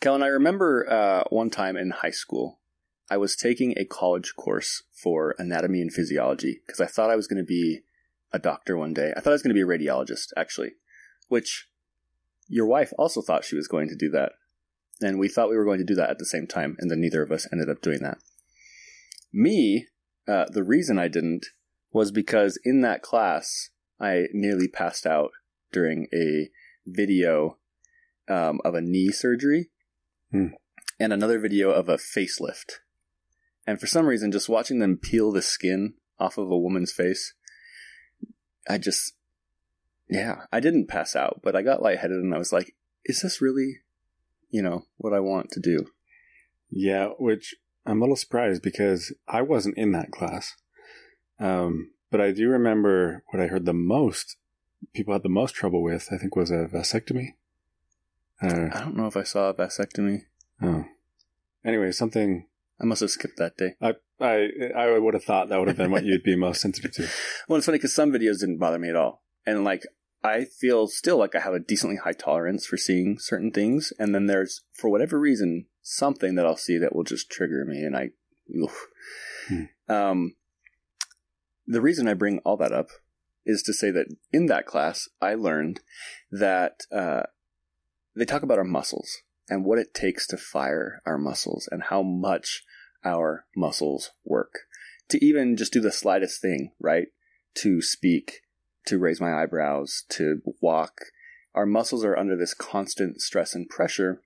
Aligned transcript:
Kellen, 0.00 0.22
I 0.22 0.28
remember 0.28 0.90
uh, 0.90 1.24
one 1.28 1.50
time 1.50 1.76
in 1.76 1.90
high 1.90 2.10
school, 2.10 2.60
I 3.10 3.18
was 3.18 3.36
taking 3.36 3.74
a 3.76 3.84
college 3.84 4.34
course 4.34 4.82
for 4.90 5.34
anatomy 5.38 5.82
and 5.82 5.92
physiology 5.92 6.62
because 6.66 6.80
I 6.80 6.86
thought 6.86 7.10
I 7.10 7.16
was 7.16 7.26
going 7.26 7.42
to 7.42 7.46
be 7.46 7.80
a 8.32 8.38
doctor 8.38 8.78
one 8.78 8.94
day. 8.94 9.12
I 9.14 9.20
thought 9.20 9.30
I 9.30 9.34
was 9.34 9.42
going 9.42 9.54
to 9.54 9.54
be 9.54 9.60
a 9.60 9.66
radiologist, 9.66 10.28
actually, 10.38 10.70
which 11.28 11.66
your 12.48 12.66
wife 12.66 12.92
also 12.98 13.20
thought 13.20 13.44
she 13.44 13.56
was 13.56 13.68
going 13.68 13.88
to 13.88 13.96
do 13.96 14.08
that. 14.10 14.32
And 15.02 15.18
we 15.18 15.28
thought 15.28 15.50
we 15.50 15.56
were 15.56 15.64
going 15.64 15.80
to 15.80 15.84
do 15.84 15.94
that 15.96 16.10
at 16.10 16.18
the 16.18 16.26
same 16.26 16.46
time, 16.46 16.76
and 16.78 16.90
then 16.90 17.00
neither 17.00 17.22
of 17.22 17.30
us 17.30 17.46
ended 17.52 17.68
up 17.68 17.82
doing 17.82 18.00
that. 18.00 18.18
Me, 19.32 19.86
uh, 20.26 20.46
the 20.50 20.64
reason 20.64 20.98
I 20.98 21.08
didn't 21.08 21.46
was 21.92 22.10
because 22.10 22.58
in 22.64 22.80
that 22.82 23.02
class, 23.02 23.68
I 24.00 24.26
nearly 24.32 24.68
passed 24.68 25.04
out 25.04 25.30
during 25.72 26.06
a 26.14 26.48
video 26.86 27.58
um, 28.28 28.60
of 28.64 28.74
a 28.74 28.80
knee 28.80 29.10
surgery 29.10 29.70
Hmm. 30.30 30.48
and 30.98 31.12
another 31.12 31.38
video 31.38 31.70
of 31.70 31.88
a 31.88 31.96
facelift. 31.96 32.78
And 33.66 33.80
for 33.80 33.86
some 33.86 34.06
reason, 34.06 34.30
just 34.30 34.48
watching 34.48 34.78
them 34.78 34.96
peel 34.96 35.32
the 35.32 35.42
skin 35.42 35.94
off 36.18 36.38
of 36.38 36.50
a 36.50 36.58
woman's 36.58 36.92
face, 36.92 37.34
I 38.68 38.78
just, 38.78 39.14
yeah, 40.08 40.42
I 40.52 40.60
didn't 40.60 40.88
pass 40.88 41.16
out, 41.16 41.40
but 41.42 41.56
I 41.56 41.62
got 41.62 41.82
lightheaded 41.82 42.18
and 42.18 42.34
I 42.34 42.38
was 42.38 42.52
like, 42.52 42.74
is 43.04 43.22
this 43.22 43.40
really, 43.40 43.78
you 44.50 44.62
know, 44.62 44.86
what 44.98 45.12
I 45.12 45.20
want 45.20 45.50
to 45.50 45.60
do? 45.60 45.86
Yeah, 46.70 47.08
which 47.18 47.54
I'm 47.84 47.98
a 47.98 48.00
little 48.00 48.16
surprised 48.16 48.62
because 48.62 49.12
I 49.26 49.42
wasn't 49.42 49.78
in 49.78 49.92
that 49.92 50.12
class. 50.12 50.54
Um, 51.38 51.92
but 52.10 52.20
I 52.20 52.30
do 52.32 52.48
remember 52.48 53.24
what 53.30 53.42
I 53.42 53.46
heard 53.46 53.64
the 53.64 53.72
most 53.72 54.36
people 54.94 55.12
had 55.12 55.22
the 55.22 55.28
most 55.28 55.54
trouble 55.54 55.82
with, 55.82 56.08
I 56.12 56.16
think, 56.16 56.36
was 56.36 56.50
a 56.50 56.68
vasectomy. 56.72 57.34
I 58.42 58.80
don't 58.80 58.96
know 58.96 59.06
if 59.06 59.16
I 59.16 59.22
saw 59.22 59.50
a 59.50 59.54
vasectomy. 59.54 60.22
oh. 60.62 60.84
Anyway, 61.64 61.92
something 61.92 62.46
I 62.80 62.86
must 62.86 63.02
have 63.02 63.10
skipped 63.10 63.36
that 63.36 63.56
day. 63.56 63.74
I 63.80 63.94
I 64.20 64.48
I 64.74 64.98
would 64.98 65.14
have 65.14 65.24
thought 65.24 65.48
that 65.48 65.58
would 65.58 65.68
have 65.68 65.76
been 65.76 65.90
what 65.90 66.04
you'd 66.04 66.22
be 66.22 66.36
most 66.36 66.60
sensitive 66.60 66.92
to. 66.92 67.08
Well, 67.48 67.56
it's 67.58 67.66
funny 67.66 67.78
because 67.78 67.94
some 67.94 68.12
videos 68.12 68.40
didn't 68.40 68.58
bother 68.58 68.78
me 68.78 68.88
at 68.88 68.96
all. 68.96 69.22
And 69.46 69.64
like, 69.64 69.84
I 70.22 70.44
feel 70.44 70.86
still 70.86 71.18
like 71.18 71.34
I 71.34 71.40
have 71.40 71.54
a 71.54 71.58
decently 71.58 71.96
high 71.96 72.12
tolerance 72.12 72.66
for 72.66 72.76
seeing 72.76 73.18
certain 73.18 73.50
things. 73.50 73.92
And 73.98 74.14
then 74.14 74.26
there's, 74.26 74.62
for 74.72 74.88
whatever 74.88 75.18
reason, 75.18 75.66
something 75.82 76.34
that 76.36 76.46
I'll 76.46 76.56
see 76.56 76.78
that 76.78 76.94
will 76.94 77.04
just 77.04 77.30
trigger 77.30 77.64
me. 77.64 77.82
And 77.82 77.96
I. 77.96 78.10
Hmm. 79.48 79.64
Um, 79.88 80.36
the 81.66 81.80
reason 81.80 82.08
I 82.08 82.14
bring 82.14 82.38
all 82.40 82.56
that 82.58 82.72
up 82.72 82.88
is 83.46 83.62
to 83.62 83.72
say 83.72 83.90
that 83.90 84.06
in 84.32 84.46
that 84.46 84.66
class, 84.66 85.08
I 85.20 85.34
learned 85.34 85.80
that 86.30 86.80
uh, 86.92 87.22
they 88.14 88.24
talk 88.24 88.42
about 88.42 88.58
our 88.58 88.64
muscles 88.64 89.18
and 89.48 89.64
what 89.64 89.78
it 89.78 89.94
takes 89.94 90.26
to 90.28 90.36
fire 90.36 91.00
our 91.06 91.18
muscles 91.18 91.68
and 91.70 91.84
how 91.84 92.02
much 92.02 92.62
our 93.04 93.46
muscles 93.56 94.10
work. 94.24 94.60
To 95.08 95.24
even 95.24 95.56
just 95.56 95.72
do 95.72 95.80
the 95.80 95.90
slightest 95.90 96.40
thing, 96.40 96.72
right? 96.78 97.08
To 97.56 97.82
speak, 97.82 98.42
to 98.86 98.98
raise 98.98 99.20
my 99.20 99.42
eyebrows, 99.42 100.04
to 100.10 100.40
walk. 100.60 101.00
Our 101.54 101.66
muscles 101.66 102.04
are 102.04 102.16
under 102.16 102.36
this 102.36 102.54
constant 102.54 103.20
stress 103.20 103.54
and 103.54 103.68
pressure, 103.68 104.22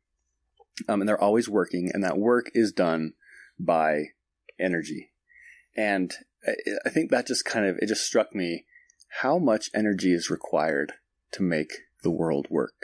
um, 0.89 1.01
and 1.01 1.09
they're 1.09 1.21
always 1.21 1.49
working, 1.49 1.91
and 1.93 2.05
that 2.05 2.19
work 2.19 2.51
is 2.53 2.73
done 2.73 3.15
by 3.59 4.09
energy. 4.59 5.13
And 5.77 6.13
I, 6.47 6.53
I 6.85 6.91
think 6.91 7.11
that 7.11 7.27
just 7.27 7.45
kind 7.45 7.67
of, 7.67 7.79
it 7.79 7.87
just 7.87 8.05
struck 8.05 8.35
me 8.35 8.67
how 9.21 9.39
much 9.39 9.71
energy 9.75 10.13
is 10.13 10.29
required 10.29 10.93
to 11.33 11.43
make 11.43 11.73
the 12.03 12.11
world 12.11 12.47
work. 12.51 12.75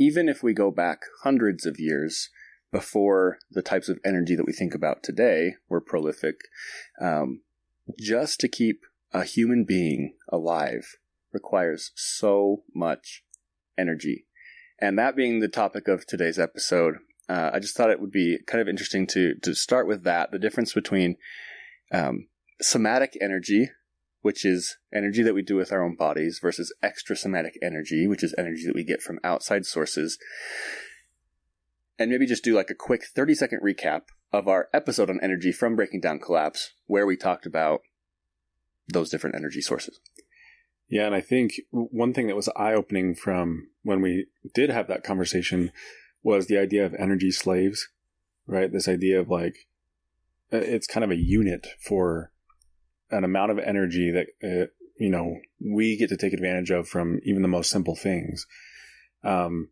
Even 0.00 0.30
if 0.30 0.42
we 0.42 0.54
go 0.54 0.70
back 0.70 1.02
hundreds 1.22 1.66
of 1.66 1.78
years 1.78 2.30
before 2.72 3.38
the 3.50 3.60
types 3.60 3.90
of 3.90 3.98
energy 4.02 4.34
that 4.34 4.46
we 4.46 4.52
think 4.52 4.74
about 4.74 5.02
today 5.02 5.56
were 5.68 5.80
prolific, 5.80 6.36
um, 6.98 7.42
just 7.98 8.40
to 8.40 8.48
keep 8.48 8.86
a 9.12 9.24
human 9.24 9.64
being 9.64 10.14
alive 10.30 10.96
requires 11.32 11.92
so 11.94 12.62
much 12.74 13.24
energy. 13.76 14.24
And 14.80 14.98
that 14.98 15.16
being 15.16 15.40
the 15.40 15.48
topic 15.48 15.86
of 15.86 16.06
today's 16.06 16.38
episode, 16.38 16.94
uh, 17.28 17.50
I 17.52 17.58
just 17.58 17.76
thought 17.76 17.90
it 17.90 18.00
would 18.00 18.10
be 18.10 18.38
kind 18.46 18.62
of 18.62 18.68
interesting 18.68 19.06
to 19.08 19.34
to 19.42 19.54
start 19.54 19.86
with 19.86 20.04
that 20.04 20.32
the 20.32 20.38
difference 20.38 20.72
between 20.72 21.16
um, 21.92 22.28
somatic 22.62 23.18
energy, 23.20 23.68
which 24.22 24.44
is 24.44 24.76
energy 24.94 25.22
that 25.22 25.34
we 25.34 25.42
do 25.42 25.56
with 25.56 25.72
our 25.72 25.82
own 25.82 25.96
bodies, 25.96 26.38
versus 26.40 26.72
extrasomatic 26.82 27.52
energy, 27.62 28.06
which 28.06 28.22
is 28.22 28.34
energy 28.36 28.66
that 28.66 28.74
we 28.74 28.84
get 28.84 29.02
from 29.02 29.18
outside 29.24 29.64
sources. 29.64 30.18
And 31.98 32.10
maybe 32.10 32.26
just 32.26 32.44
do 32.44 32.54
like 32.54 32.70
a 32.70 32.74
quick 32.74 33.04
30 33.04 33.34
second 33.34 33.60
recap 33.62 34.02
of 34.32 34.48
our 34.48 34.68
episode 34.72 35.10
on 35.10 35.20
energy 35.22 35.52
from 35.52 35.76
Breaking 35.76 36.00
Down 36.00 36.18
Collapse, 36.18 36.72
where 36.86 37.06
we 37.06 37.16
talked 37.16 37.46
about 37.46 37.80
those 38.88 39.10
different 39.10 39.36
energy 39.36 39.60
sources. 39.60 40.00
Yeah, 40.88 41.06
and 41.06 41.14
I 41.14 41.20
think 41.20 41.52
one 41.70 42.12
thing 42.12 42.26
that 42.26 42.36
was 42.36 42.48
eye 42.56 42.74
opening 42.74 43.14
from 43.14 43.68
when 43.82 44.00
we 44.00 44.26
did 44.54 44.70
have 44.70 44.88
that 44.88 45.04
conversation 45.04 45.70
was 46.22 46.46
the 46.46 46.58
idea 46.58 46.84
of 46.84 46.94
energy 46.94 47.30
slaves, 47.30 47.88
right? 48.46 48.72
This 48.72 48.88
idea 48.88 49.20
of 49.20 49.28
like, 49.28 49.68
uh, 50.52 50.56
it's 50.56 50.88
kind 50.88 51.04
of 51.04 51.10
a 51.10 51.16
unit 51.16 51.68
for 51.78 52.32
an 53.10 53.24
amount 53.24 53.52
of 53.52 53.58
energy 53.58 54.10
that, 54.10 54.26
uh, 54.42 54.66
you 54.96 55.10
know, 55.10 55.38
we 55.60 55.96
get 55.96 56.08
to 56.10 56.16
take 56.16 56.32
advantage 56.32 56.70
of 56.70 56.88
from 56.88 57.20
even 57.24 57.42
the 57.42 57.48
most 57.48 57.70
simple 57.70 57.96
things. 57.96 58.46
Um, 59.24 59.70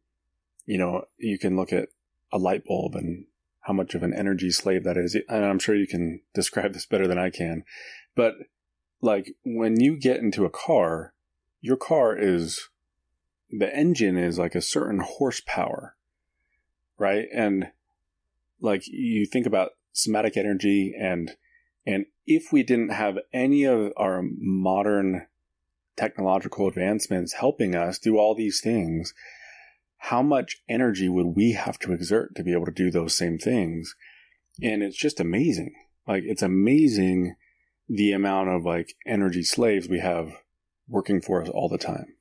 you 0.66 0.78
know, 0.78 1.04
you 1.18 1.38
can 1.38 1.56
look 1.56 1.72
at 1.72 1.88
a 2.32 2.38
light 2.38 2.64
bulb 2.64 2.94
and 2.94 3.24
how 3.60 3.72
much 3.72 3.94
of 3.94 4.02
an 4.02 4.14
energy 4.14 4.50
slave 4.50 4.84
that 4.84 4.96
is. 4.96 5.16
And 5.28 5.44
I'm 5.44 5.58
sure 5.58 5.74
you 5.74 5.86
can 5.86 6.20
describe 6.34 6.72
this 6.72 6.86
better 6.86 7.06
than 7.06 7.18
I 7.18 7.30
can. 7.30 7.64
But 8.14 8.34
like 9.00 9.34
when 9.44 9.80
you 9.80 9.96
get 9.96 10.20
into 10.20 10.44
a 10.44 10.50
car, 10.50 11.14
your 11.60 11.76
car 11.76 12.16
is 12.16 12.68
the 13.50 13.74
engine 13.74 14.16
is 14.16 14.38
like 14.38 14.54
a 14.54 14.60
certain 14.60 15.00
horsepower, 15.00 15.96
right? 16.98 17.26
And 17.32 17.68
like 18.60 18.82
you 18.86 19.26
think 19.26 19.46
about 19.46 19.72
somatic 19.92 20.36
energy 20.36 20.94
and 20.98 21.36
and 21.88 22.04
if 22.26 22.52
we 22.52 22.62
didn't 22.62 22.90
have 22.90 23.18
any 23.32 23.64
of 23.64 23.94
our 23.96 24.22
modern 24.22 25.26
technological 25.96 26.68
advancements 26.68 27.32
helping 27.32 27.74
us 27.74 27.98
do 27.98 28.18
all 28.18 28.34
these 28.34 28.60
things, 28.60 29.14
how 29.96 30.20
much 30.20 30.58
energy 30.68 31.08
would 31.08 31.28
we 31.34 31.52
have 31.52 31.78
to 31.78 31.94
exert 31.94 32.34
to 32.34 32.44
be 32.44 32.52
able 32.52 32.66
to 32.66 32.72
do 32.72 32.90
those 32.90 33.14
same 33.16 33.38
things? 33.38 33.96
And 34.62 34.82
it's 34.82 34.98
just 34.98 35.18
amazing. 35.18 35.74
Like 36.06 36.24
it's 36.26 36.42
amazing 36.42 37.36
the 37.88 38.12
amount 38.12 38.50
of 38.50 38.66
like 38.66 38.94
energy 39.06 39.42
slaves 39.42 39.88
we 39.88 40.00
have 40.00 40.32
working 40.88 41.22
for 41.22 41.40
us 41.40 41.48
all 41.48 41.70
the 41.70 41.78
time. 41.78 42.16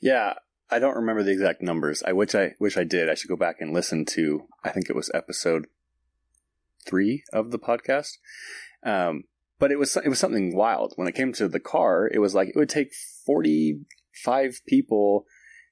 Yeah, 0.00 0.34
I 0.68 0.80
don't 0.80 0.96
remember 0.96 1.22
the 1.22 1.30
exact 1.30 1.62
numbers. 1.62 2.02
I 2.04 2.12
wish 2.12 2.34
I 2.34 2.54
wish 2.58 2.76
I 2.76 2.82
did. 2.82 3.08
I 3.08 3.14
should 3.14 3.30
go 3.30 3.36
back 3.36 3.60
and 3.60 3.72
listen 3.72 4.04
to. 4.06 4.48
I 4.64 4.70
think 4.70 4.90
it 4.90 4.96
was 4.96 5.12
episode 5.14 5.68
three 6.84 7.22
of 7.32 7.52
the 7.52 7.58
podcast. 7.58 8.18
Um, 8.84 9.24
but 9.58 9.70
it 9.70 9.78
was 9.78 9.96
it 9.96 10.08
was 10.08 10.18
something 10.18 10.56
wild 10.56 10.94
when 10.96 11.06
it 11.06 11.14
came 11.14 11.32
to 11.34 11.48
the 11.48 11.60
car. 11.60 12.10
It 12.12 12.18
was 12.18 12.34
like 12.34 12.48
it 12.48 12.56
would 12.56 12.70
take 12.70 12.92
forty 13.26 13.80
five 14.24 14.60
people, 14.66 15.26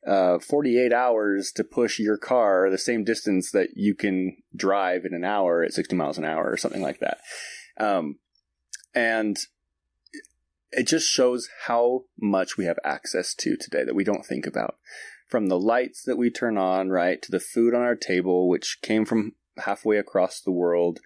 uh, 0.07 0.39
forty 0.39 0.79
eight 0.79 0.93
hours 0.93 1.51
to 1.57 1.65
push 1.65 1.99
your 1.99 2.19
car 2.19 2.71
the 2.71 2.79
same 2.79 3.03
distance 3.03 3.51
that 3.53 3.71
you 3.75 3.95
can 3.95 4.37
drive 4.55 5.05
in 5.05 5.15
an 5.15 5.25
hour 5.25 5.65
at 5.65 5.73
sixty 5.73 5.97
miles 5.97 6.19
an 6.19 6.25
hour 6.25 6.51
or 6.51 6.57
something 6.57 6.83
like 6.83 7.01
that. 7.01 7.19
Um, 7.81 8.19
and 8.95 9.39
it 10.71 10.87
just 10.87 11.09
shows 11.09 11.49
how 11.67 12.03
much 12.21 12.57
we 12.57 12.67
have 12.67 12.79
access 12.85 13.35
to 13.35 13.57
today 13.57 13.85
that 13.85 13.95
we 13.95 14.05
don't 14.05 14.27
think 14.27 14.47
about. 14.47 14.77
From 15.27 15.49
the 15.49 15.59
lights 15.59 16.03
that 16.05 16.17
we 16.17 16.31
turn 16.31 16.57
on, 16.59 16.91
right, 16.91 17.21
to 17.23 17.31
the 17.31 17.41
food 17.41 17.75
on 17.75 17.83
our 17.83 17.97
table, 17.97 18.49
which 18.49 18.79
came 18.83 19.05
from 19.05 19.33
halfway 19.59 19.99
across 19.99 20.41
the 20.41 20.53
world, 20.53 21.01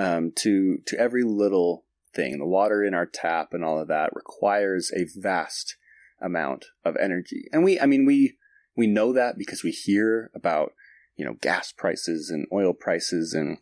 um, 0.00 0.32
to 0.36 0.78
to 0.86 0.98
every 0.98 1.22
little 1.22 1.84
thing, 2.14 2.38
the 2.38 2.46
water 2.46 2.82
in 2.82 2.94
our 2.94 3.06
tap 3.06 3.52
and 3.52 3.62
all 3.62 3.78
of 3.78 3.88
that 3.88 4.16
requires 4.16 4.90
a 4.96 5.04
vast 5.20 5.76
amount 6.22 6.66
of 6.84 6.96
energy. 6.96 7.44
And 7.52 7.62
we, 7.62 7.78
I 7.78 7.84
mean, 7.84 8.06
we 8.06 8.38
we 8.76 8.86
know 8.86 9.12
that 9.12 9.36
because 9.36 9.62
we 9.62 9.70
hear 9.70 10.30
about 10.34 10.72
you 11.16 11.24
know 11.24 11.34
gas 11.42 11.70
prices 11.70 12.30
and 12.30 12.46
oil 12.50 12.72
prices 12.72 13.34
and 13.34 13.58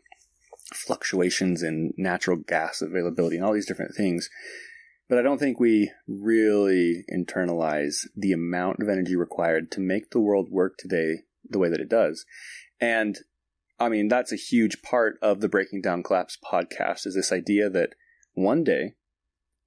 fluctuations 0.72 1.62
in 1.62 1.92
natural 1.96 2.36
gas 2.36 2.82
availability 2.82 3.36
and 3.36 3.44
all 3.44 3.54
these 3.54 3.66
different 3.66 3.96
things. 3.96 4.30
But 5.08 5.18
I 5.18 5.22
don't 5.22 5.38
think 5.38 5.58
we 5.58 5.90
really 6.06 7.04
internalize 7.12 8.06
the 8.14 8.32
amount 8.32 8.80
of 8.80 8.88
energy 8.88 9.16
required 9.16 9.72
to 9.72 9.80
make 9.80 10.10
the 10.10 10.20
world 10.20 10.50
work 10.50 10.76
today 10.78 11.22
the 11.48 11.58
way 11.58 11.68
that 11.68 11.80
it 11.80 11.88
does. 11.88 12.26
And 12.80 13.18
I 13.80 13.88
mean, 13.88 14.08
that's 14.08 14.32
a 14.32 14.36
huge 14.36 14.82
part 14.82 15.18
of 15.22 15.40
the 15.40 15.48
Breaking 15.48 15.80
Down 15.80 16.02
Collapse 16.02 16.36
podcast 16.44 17.06
is 17.06 17.14
this 17.14 17.30
idea 17.30 17.70
that 17.70 17.90
one 18.34 18.64
day 18.64 18.94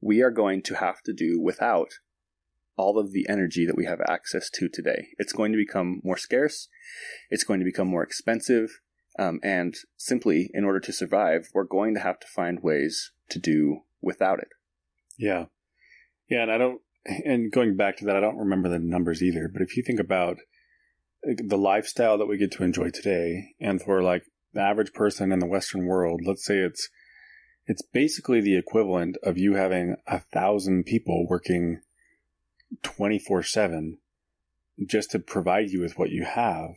we 0.01 0.21
are 0.21 0.31
going 0.31 0.61
to 0.63 0.75
have 0.75 1.01
to 1.03 1.13
do 1.13 1.39
without 1.39 1.89
all 2.75 2.99
of 2.99 3.13
the 3.13 3.25
energy 3.29 3.65
that 3.65 3.77
we 3.77 3.85
have 3.85 4.01
access 4.09 4.49
to 4.49 4.67
today. 4.67 5.09
It's 5.17 5.33
going 5.33 5.51
to 5.51 5.57
become 5.57 6.01
more 6.03 6.17
scarce. 6.17 6.67
It's 7.29 7.43
going 7.43 7.59
to 7.59 7.65
become 7.65 7.87
more 7.87 8.03
expensive. 8.03 8.81
Um, 9.19 9.39
and 9.43 9.75
simply, 9.97 10.49
in 10.53 10.65
order 10.65 10.79
to 10.79 10.93
survive, 10.93 11.49
we're 11.53 11.63
going 11.63 11.93
to 11.95 12.01
have 12.01 12.19
to 12.19 12.27
find 12.27 12.63
ways 12.63 13.11
to 13.29 13.39
do 13.39 13.81
without 14.01 14.39
it. 14.39 14.49
Yeah. 15.17 15.45
Yeah. 16.29 16.43
And 16.43 16.51
I 16.51 16.57
don't, 16.57 16.81
and 17.25 17.51
going 17.51 17.77
back 17.77 17.97
to 17.97 18.05
that, 18.05 18.15
I 18.15 18.21
don't 18.21 18.37
remember 18.37 18.67
the 18.67 18.79
numbers 18.79 19.21
either. 19.21 19.49
But 19.51 19.61
if 19.61 19.77
you 19.77 19.83
think 19.83 19.99
about 19.99 20.37
the 21.23 21.57
lifestyle 21.57 22.17
that 22.17 22.27
we 22.27 22.37
get 22.37 22.51
to 22.53 22.63
enjoy 22.63 22.89
today, 22.89 23.55
and 23.59 23.81
for 23.81 24.01
like 24.01 24.23
the 24.53 24.61
average 24.61 24.93
person 24.93 25.31
in 25.31 25.39
the 25.39 25.47
Western 25.47 25.85
world, 25.85 26.21
let's 26.25 26.45
say 26.45 26.57
it's, 26.57 26.89
it's 27.67 27.81
basically 27.81 28.41
the 28.41 28.57
equivalent 28.57 29.17
of 29.23 29.37
you 29.37 29.55
having 29.55 29.95
a 30.07 30.19
thousand 30.19 30.85
people 30.85 31.27
working 31.27 31.81
24 32.83 33.43
7 33.43 33.97
just 34.87 35.11
to 35.11 35.19
provide 35.19 35.69
you 35.69 35.81
with 35.81 35.97
what 35.97 36.09
you 36.09 36.25
have. 36.25 36.71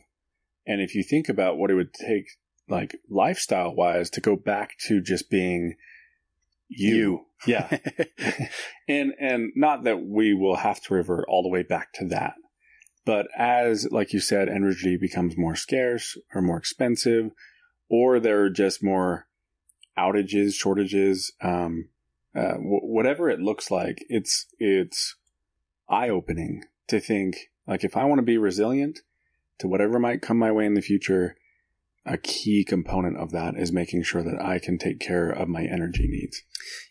And 0.67 0.81
if 0.81 0.95
you 0.95 1.03
think 1.03 1.29
about 1.29 1.57
what 1.57 1.71
it 1.71 1.75
would 1.75 1.93
take, 1.93 2.25
like 2.67 2.95
lifestyle 3.09 3.73
wise, 3.73 4.09
to 4.11 4.21
go 4.21 4.35
back 4.35 4.77
to 4.87 5.01
just 5.01 5.29
being 5.29 5.75
you. 6.67 6.95
You. 6.95 7.25
Yeah. 7.47 7.77
and, 8.87 9.13
and 9.19 9.51
not 9.55 9.83
that 9.83 10.01
we 10.05 10.33
will 10.33 10.55
have 10.55 10.81
to 10.83 10.93
revert 10.93 11.25
all 11.27 11.43
the 11.43 11.49
way 11.49 11.63
back 11.63 11.93
to 11.93 12.07
that. 12.09 12.35
But 13.05 13.27
as, 13.37 13.87
like 13.91 14.13
you 14.13 14.19
said, 14.19 14.49
energy 14.49 14.97
becomes 14.97 15.37
more 15.37 15.55
scarce 15.55 16.17
or 16.33 16.41
more 16.41 16.57
expensive, 16.57 17.31
or 17.89 18.19
there 18.19 18.41
are 18.41 18.49
just 18.49 18.83
more 18.83 19.27
outages, 19.97 20.53
shortages, 20.55 21.31
um, 21.41 21.89
uh, 22.35 22.53
w- 22.53 22.81
whatever 22.81 23.29
it 23.29 23.39
looks 23.39 23.69
like, 23.69 24.03
it's, 24.09 24.47
it's 24.59 25.15
eye 25.87 26.09
opening 26.09 26.63
to 26.87 26.99
think 26.99 27.49
like 27.67 27.83
if 27.83 27.97
I 27.97 28.05
want 28.05 28.19
to 28.19 28.23
be 28.23 28.37
resilient 28.37 28.99
to 29.59 29.67
whatever 29.67 29.99
might 29.99 30.21
come 30.21 30.37
my 30.37 30.51
way 30.51 30.65
in 30.65 30.73
the 30.73 30.81
future, 30.81 31.35
a 32.05 32.17
key 32.17 32.63
component 32.63 33.17
of 33.17 33.31
that 33.31 33.55
is 33.57 33.71
making 33.71 34.03
sure 34.03 34.21
that 34.21 34.39
I 34.39 34.59
can 34.59 34.77
take 34.77 34.99
care 34.99 35.29
of 35.29 35.47
my 35.47 35.63
energy 35.63 36.07
needs. 36.07 36.43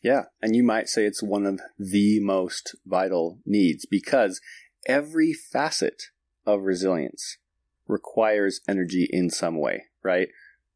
Yeah. 0.02 0.24
And 0.42 0.56
you 0.56 0.64
might 0.64 0.88
say 0.88 1.04
it's 1.04 1.22
one 1.22 1.46
of 1.46 1.60
the 1.78 2.18
most 2.20 2.74
vital 2.84 3.38
needs 3.46 3.86
because 3.86 4.40
every 4.86 5.32
facet 5.32 6.04
of 6.46 6.62
resilience 6.62 7.38
requires 7.86 8.60
energy 8.68 9.08
in 9.10 9.30
some 9.30 9.58
way, 9.58 9.84
right? 10.02 10.28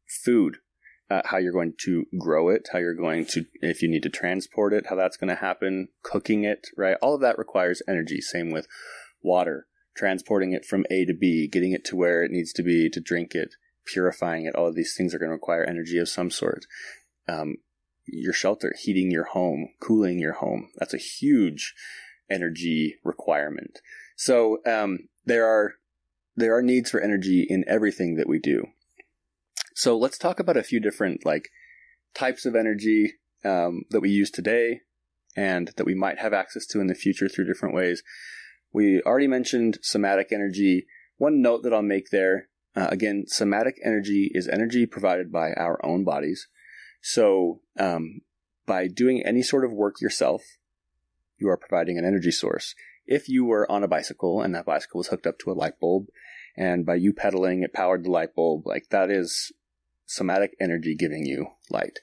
Food, 0.07 0.57
uh, 1.09 1.21
how 1.25 1.37
you're 1.37 1.51
going 1.53 1.73
to 1.85 2.05
grow 2.17 2.49
it, 2.49 2.69
how 2.71 2.79
you're 2.79 2.93
going 2.93 3.25
to, 3.25 3.45
if 3.61 3.81
you 3.81 3.89
need 3.89 4.03
to 4.03 4.09
transport 4.09 4.73
it, 4.73 4.87
how 4.87 4.95
that's 4.95 5.17
going 5.17 5.29
to 5.29 5.35
happen, 5.35 5.89
cooking 6.03 6.43
it, 6.43 6.67
right? 6.77 6.97
All 7.01 7.15
of 7.15 7.21
that 7.21 7.37
requires 7.37 7.81
energy. 7.87 8.21
Same 8.21 8.51
with 8.51 8.67
water, 9.21 9.67
transporting 9.95 10.53
it 10.53 10.65
from 10.65 10.85
A 10.89 11.05
to 11.05 11.13
B, 11.13 11.47
getting 11.47 11.71
it 11.71 11.83
to 11.85 11.95
where 11.95 12.23
it 12.23 12.31
needs 12.31 12.53
to 12.53 12.63
be 12.63 12.89
to 12.89 13.01
drink 13.01 13.33
it, 13.33 13.55
purifying 13.85 14.45
it. 14.45 14.55
All 14.55 14.67
of 14.67 14.75
these 14.75 14.95
things 14.95 15.13
are 15.13 15.19
going 15.19 15.29
to 15.29 15.33
require 15.33 15.63
energy 15.63 15.97
of 15.97 16.09
some 16.09 16.29
sort. 16.29 16.65
Um, 17.27 17.57
your 18.05 18.33
shelter, 18.33 18.73
heating 18.79 19.11
your 19.11 19.25
home, 19.25 19.69
cooling 19.79 20.19
your 20.19 20.33
home. 20.33 20.69
That's 20.77 20.93
a 20.93 20.97
huge 20.97 21.75
energy 22.29 22.95
requirement. 23.03 23.81
So 24.19 24.57
um, 24.65 25.07
there 25.25 25.45
are 25.45 25.75
there 26.35 26.53
are 26.57 26.61
needs 26.61 26.91
for 26.91 26.99
energy 26.99 27.47
in 27.49 27.63
everything 27.67 28.15
that 28.15 28.27
we 28.27 28.37
do. 28.37 28.65
So 29.75 29.97
let's 29.97 30.17
talk 30.17 30.41
about 30.41 30.57
a 30.57 30.63
few 30.63 30.81
different 30.81 31.25
like 31.25 31.47
types 32.13 32.45
of 32.45 32.53
energy 32.53 33.13
um, 33.45 33.83
that 33.91 34.01
we 34.01 34.09
use 34.09 34.29
today 34.29 34.81
and 35.37 35.71
that 35.77 35.85
we 35.85 35.95
might 35.95 36.19
have 36.19 36.33
access 36.33 36.65
to 36.67 36.81
in 36.81 36.87
the 36.87 36.95
future 36.95 37.29
through 37.29 37.47
different 37.47 37.73
ways. 37.73 38.03
We 38.73 39.01
already 39.03 39.27
mentioned 39.27 39.79
somatic 39.81 40.33
energy. 40.33 40.85
One 41.15 41.41
note 41.41 41.63
that 41.63 41.73
I'll 41.73 41.81
make 41.81 42.09
there 42.09 42.49
uh, 42.75 42.87
again, 42.91 43.23
somatic 43.27 43.79
energy 43.83 44.31
is 44.33 44.49
energy 44.49 44.85
provided 44.85 45.31
by 45.31 45.53
our 45.53 45.83
own 45.83 46.03
bodies. 46.03 46.47
So, 47.01 47.61
um, 47.79 48.19
by 48.65 48.87
doing 48.87 49.23
any 49.25 49.41
sort 49.41 49.65
of 49.65 49.71
work 49.71 50.01
yourself, 50.01 50.43
you 51.37 51.49
are 51.49 51.57
providing 51.57 51.97
an 51.97 52.05
energy 52.05 52.31
source. 52.31 52.75
If 53.09 53.27
you 53.27 53.43
were 53.43 53.69
on 53.71 53.83
a 53.83 53.87
bicycle 53.87 54.39
and 54.39 54.53
that 54.53 54.67
bicycle 54.67 54.99
was 54.99 55.07
hooked 55.07 55.25
up 55.25 55.39
to 55.39 55.51
a 55.51 55.53
light 55.53 55.79
bulb, 55.79 56.09
and 56.55 56.85
by 56.85 56.93
you 56.93 57.11
pedaling, 57.11 57.63
it 57.63 57.73
powered 57.73 58.03
the 58.03 58.11
light 58.11 58.35
bulb, 58.35 58.67
like 58.67 58.89
that 58.91 59.09
is 59.09 59.51
somatic 60.05 60.55
energy 60.61 60.95
giving 60.95 61.25
you 61.25 61.47
light. 61.71 62.01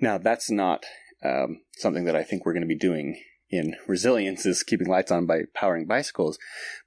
Now, 0.00 0.16
that's 0.16 0.50
not 0.50 0.86
um, 1.22 1.60
something 1.76 2.04
that 2.04 2.16
I 2.16 2.22
think 2.22 2.46
we're 2.46 2.54
going 2.54 2.62
to 2.62 2.66
be 2.66 2.74
doing 2.74 3.20
in 3.50 3.76
resilience 3.86 4.46
is 4.46 4.62
keeping 4.62 4.88
lights 4.88 5.12
on 5.12 5.26
by 5.26 5.42
powering 5.54 5.86
bicycles, 5.86 6.38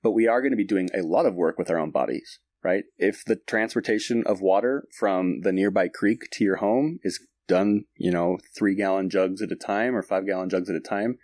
but 0.01 0.13
we 0.13 0.27
are 0.27 0.41
going 0.41 0.51
to 0.51 0.57
be 0.57 0.65
doing 0.65 0.89
a 0.95 1.03
lot 1.03 1.27
of 1.27 1.35
work 1.35 1.59
with 1.59 1.69
our 1.69 1.77
own 1.77 1.91
bodies, 1.91 2.39
right? 2.63 2.85
If 2.97 3.23
the 3.23 3.35
transportation 3.35 4.23
of 4.25 4.41
water 4.41 4.87
from 4.97 5.41
the 5.41 5.51
nearby 5.51 5.89
creek 5.89 6.23
to 6.31 6.43
your 6.43 6.55
home 6.55 6.97
is 7.03 7.19
done, 7.47 7.85
you 7.97 8.09
know, 8.09 8.39
three 8.57 8.73
gallon 8.73 9.11
jugs 9.11 9.43
at 9.43 9.51
a 9.51 9.55
time 9.55 9.95
or 9.95 10.01
five 10.01 10.25
gallon 10.25 10.49
jugs 10.49 10.71
at 10.71 10.75
a 10.75 10.79
time, 10.79 11.19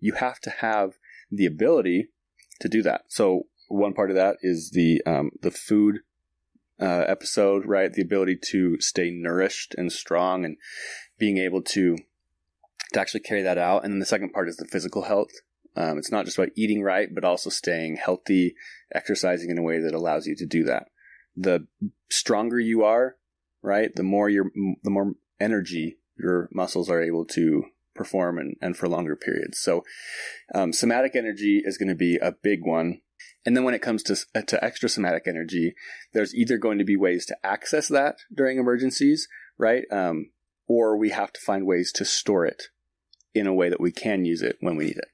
you 0.00 0.14
have 0.14 0.40
to 0.40 0.50
have 0.50 0.94
the 1.36 1.46
ability 1.46 2.08
to 2.60 2.68
do 2.68 2.82
that. 2.82 3.02
So 3.08 3.46
one 3.68 3.94
part 3.94 4.10
of 4.10 4.16
that 4.16 4.36
is 4.42 4.70
the 4.70 5.02
um, 5.06 5.30
the 5.40 5.50
food 5.50 6.00
uh, 6.80 7.04
episode, 7.06 7.66
right? 7.66 7.92
The 7.92 8.02
ability 8.02 8.38
to 8.50 8.80
stay 8.80 9.10
nourished 9.10 9.74
and 9.76 9.92
strong 9.92 10.44
and 10.44 10.56
being 11.18 11.38
able 11.38 11.62
to 11.62 11.96
to 12.92 13.00
actually 13.00 13.20
carry 13.20 13.42
that 13.42 13.58
out. 13.58 13.84
And 13.84 13.92
then 13.92 14.00
the 14.00 14.06
second 14.06 14.32
part 14.32 14.48
is 14.48 14.56
the 14.56 14.66
physical 14.66 15.02
health. 15.02 15.30
Um, 15.76 15.98
it's 15.98 16.12
not 16.12 16.24
just 16.24 16.38
about 16.38 16.50
eating 16.56 16.82
right, 16.82 17.08
but 17.12 17.24
also 17.24 17.50
staying 17.50 17.96
healthy, 17.96 18.54
exercising 18.94 19.50
in 19.50 19.58
a 19.58 19.62
way 19.62 19.80
that 19.80 19.94
allows 19.94 20.26
you 20.26 20.36
to 20.36 20.46
do 20.46 20.62
that. 20.64 20.88
The 21.36 21.66
stronger 22.08 22.60
you 22.60 22.84
are, 22.84 23.16
right, 23.62 23.90
the 23.94 24.04
more 24.04 24.28
your 24.28 24.50
the 24.82 24.90
more 24.90 25.14
energy 25.40 25.98
your 26.16 26.48
muscles 26.52 26.88
are 26.88 27.02
able 27.02 27.24
to 27.24 27.64
perform 27.94 28.38
and, 28.38 28.56
and 28.60 28.76
for 28.76 28.88
longer 28.88 29.16
periods. 29.16 29.58
So, 29.58 29.84
um, 30.54 30.72
somatic 30.72 31.14
energy 31.14 31.62
is 31.64 31.78
going 31.78 31.88
to 31.88 31.94
be 31.94 32.16
a 32.16 32.32
big 32.32 32.60
one. 32.62 33.00
And 33.46 33.56
then 33.56 33.64
when 33.64 33.74
it 33.74 33.82
comes 33.82 34.02
to, 34.04 34.16
to 34.16 34.58
extrasomatic 34.62 35.26
energy, 35.26 35.74
there's 36.12 36.34
either 36.34 36.56
going 36.56 36.78
to 36.78 36.84
be 36.84 36.96
ways 36.96 37.26
to 37.26 37.36
access 37.44 37.88
that 37.88 38.16
during 38.34 38.58
emergencies, 38.58 39.28
right? 39.58 39.84
Um, 39.90 40.30
or 40.66 40.96
we 40.96 41.10
have 41.10 41.32
to 41.32 41.40
find 41.40 41.66
ways 41.66 41.92
to 41.92 42.04
store 42.04 42.46
it 42.46 42.64
in 43.34 43.46
a 43.46 43.54
way 43.54 43.68
that 43.68 43.80
we 43.80 43.92
can 43.92 44.24
use 44.24 44.42
it 44.42 44.56
when 44.60 44.76
we 44.76 44.86
need 44.86 44.96
it. 44.96 45.08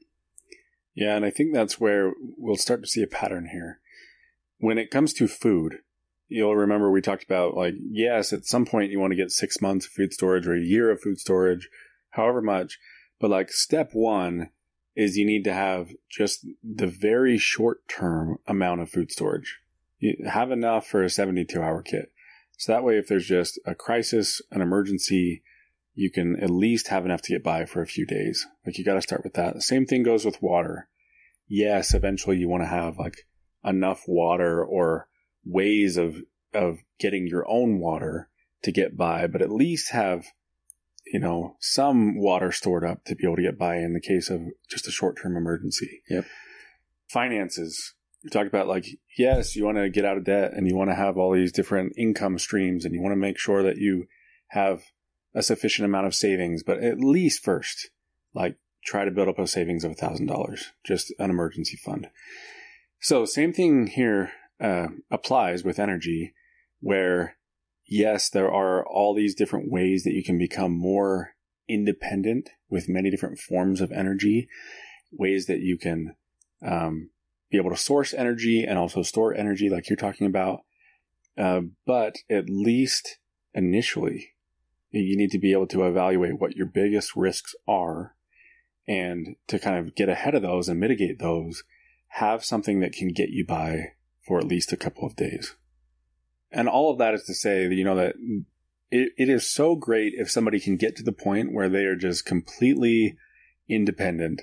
Yeah, 0.94 1.16
and 1.16 1.24
I 1.24 1.30
think 1.30 1.54
that's 1.54 1.80
where 1.80 2.12
we'll 2.36 2.56
start 2.56 2.82
to 2.82 2.88
see 2.88 3.02
a 3.02 3.06
pattern 3.06 3.48
here. 3.52 3.80
When 4.58 4.78
it 4.78 4.90
comes 4.90 5.12
to 5.14 5.26
food, 5.26 5.78
you'll 6.28 6.56
remember 6.56 6.90
we 6.90 7.00
talked 7.00 7.24
about 7.24 7.56
like, 7.56 7.74
yes, 7.90 8.32
at 8.32 8.46
some 8.46 8.66
point 8.66 8.90
you 8.90 9.00
want 9.00 9.12
to 9.12 9.16
get 9.16 9.30
six 9.30 9.60
months 9.60 9.86
of 9.86 9.92
food 9.92 10.12
storage 10.12 10.46
or 10.46 10.54
a 10.54 10.60
year 10.60 10.90
of 10.90 11.00
food 11.00 11.18
storage, 11.18 11.68
however 12.10 12.42
much. 12.42 12.78
But 13.20 13.30
like 13.30 13.50
step 13.50 13.90
one 13.92 14.50
is 14.96 15.16
you 15.16 15.26
need 15.26 15.44
to 15.44 15.52
have 15.52 15.90
just 16.10 16.46
the 16.62 16.86
very 16.86 17.38
short 17.38 17.86
term 17.88 18.38
amount 18.46 18.80
of 18.80 18.90
food 18.90 19.10
storage. 19.12 19.58
You 19.98 20.16
have 20.26 20.50
enough 20.50 20.86
for 20.86 21.02
a 21.02 21.10
72 21.10 21.60
hour 21.60 21.82
kit. 21.82 22.12
So 22.56 22.72
that 22.72 22.84
way, 22.84 22.98
if 22.98 23.08
there's 23.08 23.26
just 23.26 23.58
a 23.64 23.74
crisis, 23.74 24.42
an 24.50 24.60
emergency, 24.60 25.42
you 25.94 26.10
can 26.10 26.36
at 26.40 26.50
least 26.50 26.88
have 26.88 27.04
enough 27.04 27.22
to 27.22 27.32
get 27.32 27.42
by 27.42 27.64
for 27.64 27.82
a 27.82 27.86
few 27.86 28.06
days. 28.06 28.46
Like 28.66 28.78
you 28.78 28.84
got 28.84 28.94
to 28.94 29.02
start 29.02 29.24
with 29.24 29.34
that. 29.34 29.62
Same 29.62 29.86
thing 29.86 30.02
goes 30.02 30.24
with 30.24 30.42
water. 30.42 30.88
Yes, 31.48 31.94
eventually 31.94 32.36
you 32.36 32.48
want 32.48 32.62
to 32.62 32.68
have 32.68 32.98
like 32.98 33.26
enough 33.64 34.04
water 34.06 34.64
or 34.64 35.08
ways 35.44 35.96
of 35.96 36.16
of 36.52 36.78
getting 36.98 37.26
your 37.26 37.48
own 37.48 37.78
water 37.78 38.28
to 38.62 38.72
get 38.72 38.96
by, 38.96 39.26
but 39.26 39.42
at 39.42 39.50
least 39.50 39.92
have 39.92 40.26
you 41.12 41.18
know 41.18 41.56
some 41.60 42.18
water 42.18 42.52
stored 42.52 42.84
up 42.84 43.04
to 43.04 43.14
be 43.14 43.26
able 43.26 43.36
to 43.36 43.42
get 43.42 43.58
by 43.58 43.76
in 43.76 43.92
the 43.92 44.00
case 44.00 44.30
of 44.30 44.42
just 44.68 44.88
a 44.88 44.92
short 44.92 45.18
term 45.20 45.36
emergency. 45.36 46.02
Yep. 46.08 46.24
Finances. 47.08 47.94
We 48.22 48.30
talked 48.30 48.48
about 48.48 48.68
like 48.68 48.86
yes, 49.16 49.56
you 49.56 49.64
want 49.64 49.78
to 49.78 49.88
get 49.88 50.04
out 50.04 50.16
of 50.16 50.24
debt 50.24 50.52
and 50.54 50.66
you 50.66 50.76
want 50.76 50.90
to 50.90 50.96
have 50.96 51.16
all 51.16 51.32
these 51.32 51.52
different 51.52 51.94
income 51.96 52.38
streams 52.38 52.84
and 52.84 52.94
you 52.94 53.00
want 53.00 53.12
to 53.12 53.16
make 53.16 53.38
sure 53.38 53.62
that 53.62 53.78
you 53.78 54.06
have 54.48 54.82
a 55.34 55.42
sufficient 55.42 55.86
amount 55.86 56.06
of 56.06 56.14
savings, 56.14 56.62
but 56.62 56.82
at 56.82 56.98
least 56.98 57.42
first, 57.42 57.90
like 58.34 58.56
try 58.84 59.04
to 59.04 59.10
build 59.10 59.28
up 59.28 59.38
a 59.38 59.46
savings 59.46 59.84
of 59.84 59.92
a 59.92 59.94
thousand 59.94 60.26
dollars, 60.26 60.72
just 60.84 61.12
an 61.18 61.30
emergency 61.30 61.76
fund. 61.76 62.08
So 63.00 63.24
same 63.24 63.52
thing 63.52 63.86
here 63.86 64.32
uh, 64.60 64.88
applies 65.10 65.64
with 65.64 65.78
energy, 65.78 66.34
where 66.80 67.36
yes, 67.90 68.30
there 68.30 68.50
are 68.50 68.86
all 68.86 69.14
these 69.14 69.34
different 69.34 69.70
ways 69.70 70.04
that 70.04 70.14
you 70.14 70.22
can 70.24 70.38
become 70.38 70.72
more 70.72 71.34
independent 71.68 72.48
with 72.70 72.88
many 72.88 73.10
different 73.10 73.38
forms 73.38 73.80
of 73.80 73.92
energy, 73.92 74.48
ways 75.12 75.46
that 75.46 75.58
you 75.58 75.76
can 75.76 76.14
um, 76.66 77.10
be 77.50 77.58
able 77.58 77.70
to 77.70 77.76
source 77.76 78.14
energy 78.14 78.64
and 78.64 78.78
also 78.78 79.02
store 79.02 79.34
energy, 79.34 79.68
like 79.68 79.90
you're 79.90 79.96
talking 79.96 80.26
about. 80.26 80.60
Uh, 81.36 81.60
but 81.86 82.16
at 82.30 82.48
least 82.48 83.18
initially, 83.52 84.30
you 84.90 85.16
need 85.16 85.30
to 85.30 85.38
be 85.38 85.52
able 85.52 85.66
to 85.66 85.86
evaluate 85.86 86.40
what 86.40 86.56
your 86.56 86.66
biggest 86.66 87.16
risks 87.16 87.54
are 87.68 88.14
and 88.86 89.36
to 89.48 89.58
kind 89.58 89.78
of 89.78 89.94
get 89.94 90.08
ahead 90.08 90.34
of 90.34 90.42
those 90.42 90.68
and 90.68 90.80
mitigate 90.80 91.18
those, 91.18 91.64
have 92.14 92.44
something 92.44 92.80
that 92.80 92.92
can 92.92 93.08
get 93.08 93.30
you 93.30 93.44
by 93.46 93.92
for 94.26 94.38
at 94.38 94.46
least 94.46 94.72
a 94.72 94.76
couple 94.76 95.06
of 95.06 95.16
days. 95.16 95.56
And 96.52 96.68
all 96.68 96.90
of 96.90 96.98
that 96.98 97.14
is 97.14 97.24
to 97.24 97.34
say 97.34 97.66
that, 97.66 97.74
you 97.74 97.84
know, 97.84 97.96
that 97.96 98.14
it, 98.90 99.12
it 99.16 99.28
is 99.28 99.48
so 99.48 99.76
great 99.76 100.14
if 100.16 100.30
somebody 100.30 100.58
can 100.60 100.76
get 100.76 100.96
to 100.96 101.02
the 101.02 101.12
point 101.12 101.52
where 101.52 101.68
they 101.68 101.84
are 101.84 101.96
just 101.96 102.26
completely 102.26 103.16
independent. 103.68 104.42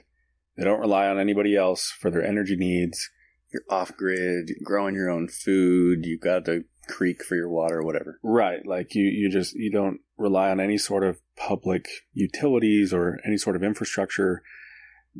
They 0.56 0.64
don't 0.64 0.80
rely 0.80 1.08
on 1.08 1.20
anybody 1.20 1.56
else 1.56 1.92
for 1.92 2.10
their 2.10 2.24
energy 2.24 2.56
needs. 2.56 3.10
You're 3.52 3.64
off 3.70 3.96
grid, 3.96 4.52
growing 4.64 4.96
your 4.96 5.10
own 5.10 5.28
food, 5.28 6.06
you've 6.06 6.22
got 6.22 6.46
the 6.46 6.66
creek 6.88 7.24
for 7.24 7.36
your 7.36 7.50
water, 7.50 7.84
whatever. 7.84 8.20
Right. 8.24 8.66
Like 8.66 8.96
you, 8.96 9.04
you 9.04 9.30
just, 9.30 9.54
you 9.56 9.72
don't 9.72 10.00
rely 10.18 10.50
on 10.50 10.60
any 10.60 10.78
sort 10.78 11.04
of 11.04 11.20
public 11.36 11.88
utilities 12.14 12.94
or 12.94 13.20
any 13.26 13.38
sort 13.38 13.56
of 13.56 13.64
infrastructure 13.64 14.42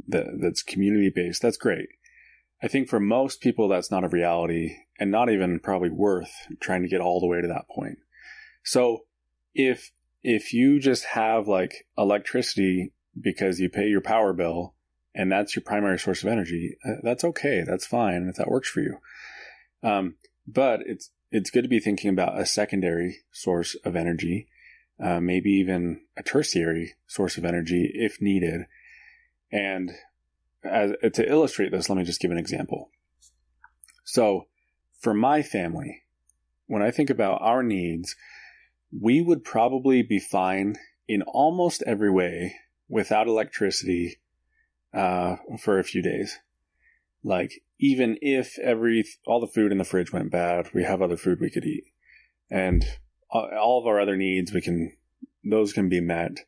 that, 0.08 0.25
that's 0.41 0.63
community 0.63 1.12
based. 1.13 1.41
That's 1.41 1.58
great. 1.58 1.89
I 2.62 2.67
think 2.67 2.89
for 2.89 3.00
most 3.00 3.41
people, 3.41 3.67
that's 3.67 3.91
not 3.91 4.03
a 4.03 4.10
reality 4.10 4.75
and 5.00 5.12
not 5.12 5.30
even 5.30 5.60
probably 5.60 5.89
worth 5.89 6.32
trying 6.60 6.82
to 6.84 6.89
get 6.89 7.01
all 7.01 7.20
the 7.20 7.27
way 7.27 7.42
to 7.42 7.48
that 7.48 7.70
point. 7.70 8.00
So 8.63 9.06
if, 9.54 9.92
if 10.24 10.54
you 10.54 10.80
just 10.80 11.06
have 11.06 11.48
like 11.48 11.88
electricity 11.98 12.94
because 13.20 13.60
you 13.60 13.70
pay 13.70 13.88
your 13.88 14.01
power 14.01 14.34
bill 14.34 14.74
and 15.16 15.32
that's 15.32 15.56
your 15.56 15.63
primary 15.63 16.00
source 16.00 16.24
of 16.24 16.30
energy, 16.30 16.77
uh, 16.86 16.96
that's 17.04 17.24
okay. 17.24 17.63
That's 17.66 17.86
fine 17.86 18.27
if 18.27 18.36
that 18.36 18.50
works 18.50 18.70
for 18.70 18.82
you. 18.82 18.98
Um, 19.84 20.16
but 20.48 20.82
it's 20.86 21.12
it's 21.32 21.50
good 21.50 21.63
to 21.63 21.68
be 21.68 21.80
thinking 21.80 22.10
about 22.10 22.39
a 22.39 22.46
secondary 22.46 23.18
source 23.32 23.75
of 23.84 23.96
energy, 23.96 24.48
uh, 25.04 25.20
maybe 25.20 25.51
even 25.51 26.01
a 26.16 26.24
tertiary 26.24 26.96
source 27.06 27.38
of 27.38 27.46
energy 27.46 27.92
if 27.94 28.22
needed. 28.22 28.62
And 29.51 29.92
as, 30.63 30.94
to 31.13 31.30
illustrate 31.30 31.72
this, 31.72 31.89
let 31.89 31.98
me 31.98 32.04
just 32.04 32.22
give 32.22 32.32
an 32.32 32.38
example. 32.38 32.89
So, 34.06 34.48
for 35.00 35.13
my 35.13 35.42
family, 35.42 36.04
when 36.68 36.82
I 36.82 36.92
think 36.92 37.10
about 37.10 37.42
our 37.42 37.63
needs, 37.63 38.16
we 38.92 39.22
would 39.22 39.44
probably 39.44 40.01
be 40.01 40.20
fine 40.20 40.75
in 41.08 41.22
almost 41.24 41.84
every 41.86 42.12
way 42.12 42.56
without 42.89 43.27
electricity 43.27 44.18
uh, 44.94 45.38
for 45.60 45.80
a 45.80 45.84
few 45.84 46.01
days. 46.01 46.39
Like 47.24 47.63
even 47.80 48.18
if 48.22 48.58
every 48.60 49.06
all 49.25 49.39
the 49.39 49.48
food 49.48 49.72
in 49.72 49.77
the 49.77 49.84
fridge 49.84 50.12
went 50.13 50.32
bad, 50.32 50.70
we 50.74 50.84
have 50.84 51.01
other 51.01 51.18
food 51.18 51.39
we 51.39 51.50
could 51.50 51.66
eat, 51.66 51.86
and 52.50 52.86
all 53.30 53.80
of 53.80 53.88
our 53.88 54.00
other 54.00 54.16
needs 54.16 54.54
we 54.54 54.62
can 54.62 54.96
those 55.44 55.74
can 55.74 55.89
be 55.89 56.00
met 56.00 56.46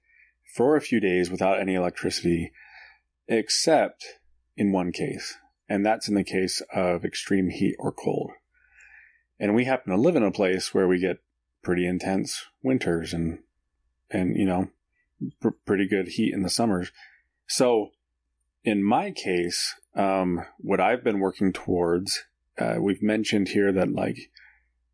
for 0.55 0.75
a 0.75 0.81
few 0.81 0.99
days 0.99 1.29
without 1.29 1.59
any 1.59 1.75
electricity, 1.75 2.51
except 3.27 4.05
in 4.57 4.71
one 4.71 4.91
case, 4.91 5.37
and 5.67 5.85
that's 5.85 6.07
in 6.07 6.15
the 6.15 6.23
case 6.23 6.61
of 6.73 7.05
extreme 7.05 7.49
heat 7.49 7.75
or 7.79 7.91
cold. 7.91 8.31
And 9.39 9.55
we 9.55 9.65
happen 9.65 9.91
to 9.93 10.01
live 10.01 10.15
in 10.15 10.23
a 10.23 10.31
place 10.31 10.73
where 10.73 10.87
we 10.87 10.99
get 10.99 11.19
pretty 11.61 11.85
intense 11.85 12.45
winters 12.63 13.13
and 13.13 13.39
and 14.09 14.35
you 14.35 14.45
know 14.45 14.69
pr- 15.41 15.49
pretty 15.65 15.87
good 15.87 16.07
heat 16.07 16.33
in 16.33 16.43
the 16.43 16.49
summers. 16.49 16.91
So 17.47 17.91
in 18.63 18.83
my 18.83 19.11
case, 19.11 19.75
um, 19.95 20.41
what 20.57 20.79
I've 20.79 21.03
been 21.03 21.19
working 21.19 21.53
towards, 21.53 22.23
uh, 22.57 22.75
we've 22.79 23.01
mentioned 23.01 23.49
here 23.49 23.71
that 23.71 23.91
like 23.91 24.29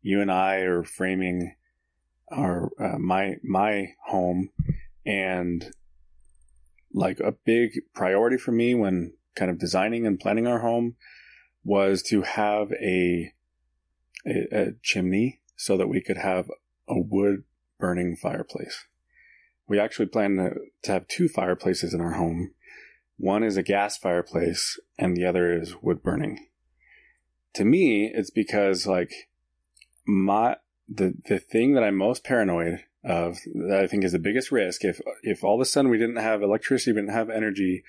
you 0.02 0.20
and 0.20 0.30
I 0.30 0.58
are 0.58 0.84
framing 0.84 1.54
our 2.30 2.70
uh, 2.78 2.98
my 2.98 3.36
my 3.42 3.94
home, 4.06 4.50
and 5.04 5.72
like 6.92 7.20
a 7.20 7.32
big 7.32 7.82
priority 7.94 8.38
for 8.38 8.52
me 8.52 8.74
when 8.74 9.12
kind 9.36 9.50
of 9.50 9.58
designing 9.58 10.06
and 10.06 10.18
planning 10.18 10.46
our 10.46 10.60
home 10.60 10.96
was 11.62 12.02
to 12.02 12.22
have 12.22 12.72
a, 12.72 13.32
a, 14.26 14.46
a 14.52 14.66
chimney 14.82 15.40
so 15.56 15.76
that 15.76 15.88
we 15.88 16.00
could 16.00 16.18
have 16.18 16.50
a 16.88 16.98
wood 16.98 17.44
burning 17.78 18.16
fireplace. 18.16 18.86
We 19.68 19.78
actually 19.78 20.06
plan 20.06 20.36
to, 20.36 20.50
to 20.84 20.92
have 20.92 21.08
two 21.08 21.28
fireplaces 21.28 21.92
in 21.92 22.00
our 22.00 22.12
home 22.12 22.52
one 23.18 23.42
is 23.42 23.56
a 23.56 23.62
gas 23.62 23.96
fireplace 23.96 24.78
and 24.98 25.16
the 25.16 25.24
other 25.24 25.50
is 25.50 25.80
wood 25.80 26.02
burning. 26.02 26.46
To 27.54 27.64
me, 27.64 28.10
it's 28.12 28.30
because 28.30 28.86
like 28.86 29.10
my 30.06 30.56
the 30.88 31.14
the 31.26 31.38
thing 31.38 31.74
that 31.74 31.82
I'm 31.82 31.96
most 31.96 32.24
paranoid 32.24 32.84
of 33.04 33.38
that 33.68 33.80
I 33.80 33.86
think 33.86 34.04
is 34.04 34.12
the 34.12 34.18
biggest 34.18 34.52
risk 34.52 34.84
if 34.84 35.00
if 35.22 35.42
all 35.42 35.54
of 35.54 35.60
a 35.60 35.64
sudden 35.64 35.90
we 35.90 35.98
didn't 35.98 36.16
have 36.16 36.42
electricity, 36.42 36.92
we 36.92 37.00
didn't 37.00 37.14
have 37.14 37.30
energy, 37.30 37.82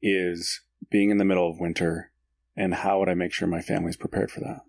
is 0.00 0.60
being 0.90 1.10
in 1.10 1.18
the 1.18 1.24
middle 1.24 1.50
of 1.50 1.58
winter 1.58 2.12
and 2.56 2.74
how 2.74 3.00
would 3.00 3.08
I 3.08 3.14
make 3.14 3.32
sure 3.32 3.48
my 3.48 3.60
family's 3.60 3.96
prepared 3.96 4.30
for 4.30 4.40
that? 4.40 4.60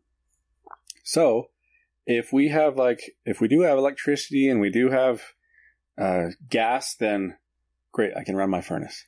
So 1.09 1.49
if 2.05 2.31
we 2.31 2.49
have 2.49 2.77
like 2.77 3.15
if 3.25 3.41
we 3.41 3.47
do 3.47 3.61
have 3.61 3.79
electricity 3.79 4.47
and 4.47 4.61
we 4.61 4.69
do 4.69 4.91
have 4.91 5.23
uh, 5.99 6.27
gas, 6.47 6.93
then 6.93 7.35
great, 7.91 8.15
I 8.15 8.23
can 8.23 8.35
run 8.35 8.51
my 8.51 8.61
furnace. 8.61 9.05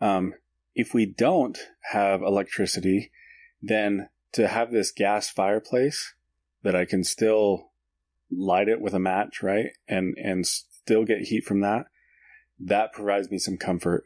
Um, 0.00 0.32
if 0.74 0.94
we 0.94 1.04
don't 1.04 1.58
have 1.90 2.22
electricity, 2.22 3.12
then 3.60 4.08
to 4.32 4.48
have 4.48 4.72
this 4.72 4.90
gas 4.90 5.28
fireplace 5.28 6.14
that 6.62 6.74
I 6.74 6.86
can 6.86 7.04
still 7.04 7.72
light 8.30 8.68
it 8.68 8.80
with 8.80 8.94
a 8.94 8.98
match, 8.98 9.42
right? 9.42 9.72
And 9.86 10.16
and 10.16 10.46
still 10.46 11.04
get 11.04 11.28
heat 11.28 11.44
from 11.44 11.60
that. 11.60 11.88
That 12.58 12.94
provides 12.94 13.30
me 13.30 13.36
some 13.36 13.58
comfort. 13.58 14.04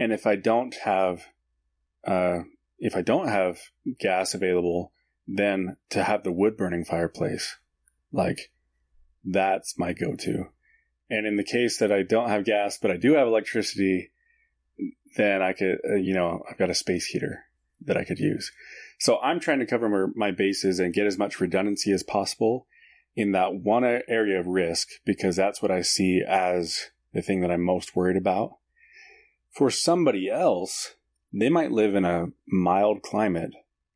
And 0.00 0.12
if 0.12 0.26
I 0.26 0.34
don't 0.34 0.74
have 0.82 1.26
uh 2.04 2.40
if 2.80 2.96
I 2.96 3.02
don't 3.02 3.28
have 3.28 3.60
gas 4.00 4.34
available, 4.34 4.93
then 5.26 5.76
to 5.90 6.04
have 6.04 6.22
the 6.22 6.32
wood 6.32 6.56
burning 6.56 6.84
fireplace, 6.84 7.56
like 8.12 8.50
that's 9.24 9.78
my 9.78 9.92
go-to. 9.92 10.48
And 11.10 11.26
in 11.26 11.36
the 11.36 11.44
case 11.44 11.78
that 11.78 11.92
I 11.92 12.02
don't 12.02 12.28
have 12.28 12.44
gas, 12.44 12.78
but 12.80 12.90
I 12.90 12.96
do 12.96 13.14
have 13.14 13.26
electricity, 13.26 14.10
then 15.16 15.42
I 15.42 15.52
could, 15.52 15.78
uh, 15.88 15.94
you 15.96 16.14
know, 16.14 16.42
I've 16.50 16.58
got 16.58 16.70
a 16.70 16.74
space 16.74 17.06
heater 17.06 17.44
that 17.82 17.96
I 17.96 18.04
could 18.04 18.18
use. 18.18 18.50
So 18.98 19.18
I'm 19.20 19.40
trying 19.40 19.58
to 19.58 19.66
cover 19.66 20.10
my 20.14 20.30
bases 20.30 20.78
and 20.78 20.94
get 20.94 21.06
as 21.06 21.18
much 21.18 21.40
redundancy 21.40 21.92
as 21.92 22.02
possible 22.02 22.66
in 23.16 23.32
that 23.32 23.54
one 23.54 23.84
area 23.84 24.40
of 24.40 24.46
risk 24.46 24.88
because 25.04 25.36
that's 25.36 25.62
what 25.62 25.70
I 25.70 25.82
see 25.82 26.22
as 26.26 26.90
the 27.12 27.22
thing 27.22 27.40
that 27.40 27.50
I'm 27.50 27.62
most 27.62 27.94
worried 27.94 28.16
about. 28.16 28.56
For 29.52 29.70
somebody 29.70 30.28
else, 30.28 30.96
they 31.32 31.48
might 31.48 31.70
live 31.70 31.94
in 31.94 32.04
a 32.04 32.28
mild 32.48 33.02
climate 33.02 33.52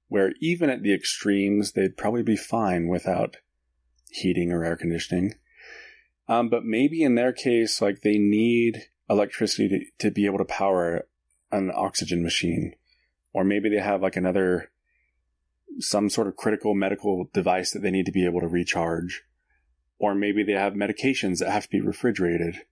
where 0.09 0.33
even 0.41 0.71
at 0.71 0.83
the 0.83 0.95
extremes, 0.95 1.73
they'd 1.73 1.97
probably 1.97 2.23
be 2.23 2.37
fine 2.37 2.89
without 2.89 3.37
heating 4.11 4.53
or 4.53 4.65
air 4.65 4.77
conditioning. 4.77 5.35
Um, 6.29 6.49
but 6.49 6.65
maybe 6.65 7.03
in 7.03 7.15
their 7.15 7.33
case, 7.33 7.81
like 7.81 8.01
they 8.01 8.19
need 8.19 8.89
electricity 9.09 9.69
to, 9.99 10.07
to 10.07 10.11
be 10.11 10.27
able 10.27 10.39
to 10.39 10.45
power 10.45 11.07
an 11.51 11.71
oxygen 11.75 12.23
machine, 12.23 12.75
or 13.33 13.45
maybe 13.45 13.69
they 13.69 13.81
have 13.81 14.03
like 14.03 14.17
another, 14.17 14.71
some 15.79 16.11
sort 16.11 16.27
of 16.27 16.37
critical 16.37 16.75
medical 16.75 17.29
device 17.33 17.71
that 17.71 17.81
they 17.81 17.91
need 17.91 18.07
to 18.07 18.13
be 18.13 18.27
able 18.27 18.41
to 18.41 18.49
recharge, 18.49 19.23
or 19.99 20.15
maybe 20.15 20.43
they 20.43 20.53
have 20.53 20.75
medications 20.75 21.39
that 21.39 21.51
have 21.51 21.65
to 21.65 21.71
be 21.71 21.81
refrigerated, 21.81 22.63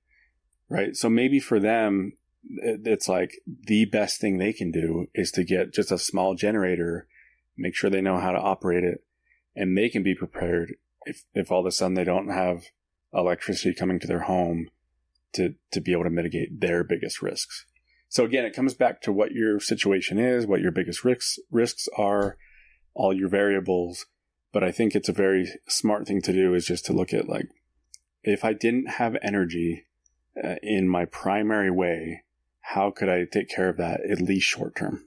right? 0.68 0.94
So 0.96 1.08
maybe 1.08 1.40
for 1.40 1.58
them, 1.58 2.12
it's 2.48 3.08
like 3.08 3.40
the 3.46 3.86
best 3.86 4.20
thing 4.20 4.38
they 4.38 4.52
can 4.52 4.70
do 4.70 5.06
is 5.14 5.30
to 5.32 5.44
get 5.44 5.72
just 5.72 5.90
a 5.90 5.98
small 5.98 6.34
generator, 6.34 7.06
make 7.56 7.74
sure 7.74 7.90
they 7.90 8.00
know 8.00 8.18
how 8.18 8.32
to 8.32 8.38
operate 8.38 8.84
it, 8.84 9.02
and 9.54 9.76
they 9.76 9.88
can 9.88 10.02
be 10.02 10.14
prepared 10.14 10.74
if, 11.04 11.24
if 11.34 11.50
all 11.50 11.60
of 11.60 11.66
a 11.66 11.72
sudden 11.72 11.94
they 11.94 12.04
don't 12.04 12.28
have 12.28 12.64
electricity 13.14 13.74
coming 13.74 13.98
to 14.00 14.06
their 14.06 14.20
home 14.20 14.68
to, 15.32 15.54
to 15.72 15.80
be 15.80 15.92
able 15.92 16.04
to 16.04 16.10
mitigate 16.10 16.60
their 16.60 16.84
biggest 16.84 17.22
risks. 17.22 17.66
So 18.08 18.24
again, 18.24 18.44
it 18.44 18.54
comes 18.54 18.74
back 18.74 19.00
to 19.02 19.12
what 19.12 19.32
your 19.32 19.60
situation 19.60 20.18
is, 20.18 20.46
what 20.46 20.60
your 20.60 20.72
biggest 20.72 21.04
risks, 21.04 21.38
risks 21.50 21.88
are, 21.96 22.36
all 22.94 23.12
your 23.12 23.28
variables. 23.28 24.06
But 24.52 24.64
I 24.64 24.72
think 24.72 24.94
it's 24.94 25.08
a 25.08 25.12
very 25.12 25.48
smart 25.68 26.06
thing 26.06 26.22
to 26.22 26.32
do 26.32 26.54
is 26.54 26.66
just 26.66 26.86
to 26.86 26.92
look 26.92 27.12
at 27.12 27.28
like, 27.28 27.48
if 28.22 28.44
I 28.44 28.52
didn't 28.52 28.90
have 28.92 29.16
energy 29.22 29.86
uh, 30.42 30.56
in 30.62 30.88
my 30.88 31.04
primary 31.04 31.70
way, 31.70 32.22
how 32.60 32.90
could 32.90 33.08
I 33.08 33.24
take 33.30 33.48
care 33.48 33.68
of 33.68 33.76
that 33.76 34.00
at 34.08 34.20
least 34.20 34.46
short 34.46 34.74
term? 34.76 35.06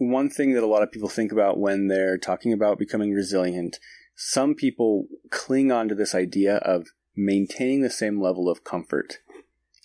one 0.00 0.30
thing 0.30 0.54
that 0.54 0.62
a 0.62 0.66
lot 0.66 0.82
of 0.82 0.90
people 0.90 1.10
think 1.10 1.30
about 1.30 1.58
when 1.58 1.88
they're 1.88 2.16
talking 2.16 2.54
about 2.54 2.78
becoming 2.78 3.12
resilient, 3.12 3.78
some 4.16 4.54
people 4.54 5.06
cling 5.30 5.70
on 5.70 5.88
to 5.88 5.94
this 5.94 6.14
idea 6.14 6.56
of 6.56 6.86
maintaining 7.14 7.82
the 7.82 7.90
same 7.90 8.20
level 8.20 8.48
of 8.48 8.64
comfort 8.64 9.18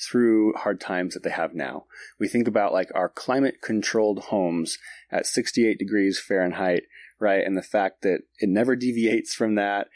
through 0.09 0.53
hard 0.53 0.79
times 0.79 1.13
that 1.13 1.23
they 1.23 1.31
have 1.31 1.53
now. 1.53 1.85
We 2.17 2.29
think 2.29 2.47
about 2.47 2.71
like 2.71 2.89
our 2.95 3.09
climate 3.09 3.55
controlled 3.61 4.19
homes 4.25 4.77
at 5.11 5.25
68 5.25 5.77
degrees 5.77 6.17
Fahrenheit, 6.17 6.83
right? 7.19 7.45
And 7.45 7.57
the 7.57 7.61
fact 7.61 8.01
that 8.03 8.21
it 8.39 8.47
never 8.47 8.75
deviates 8.77 9.33
from 9.33 9.55
that. 9.55 9.87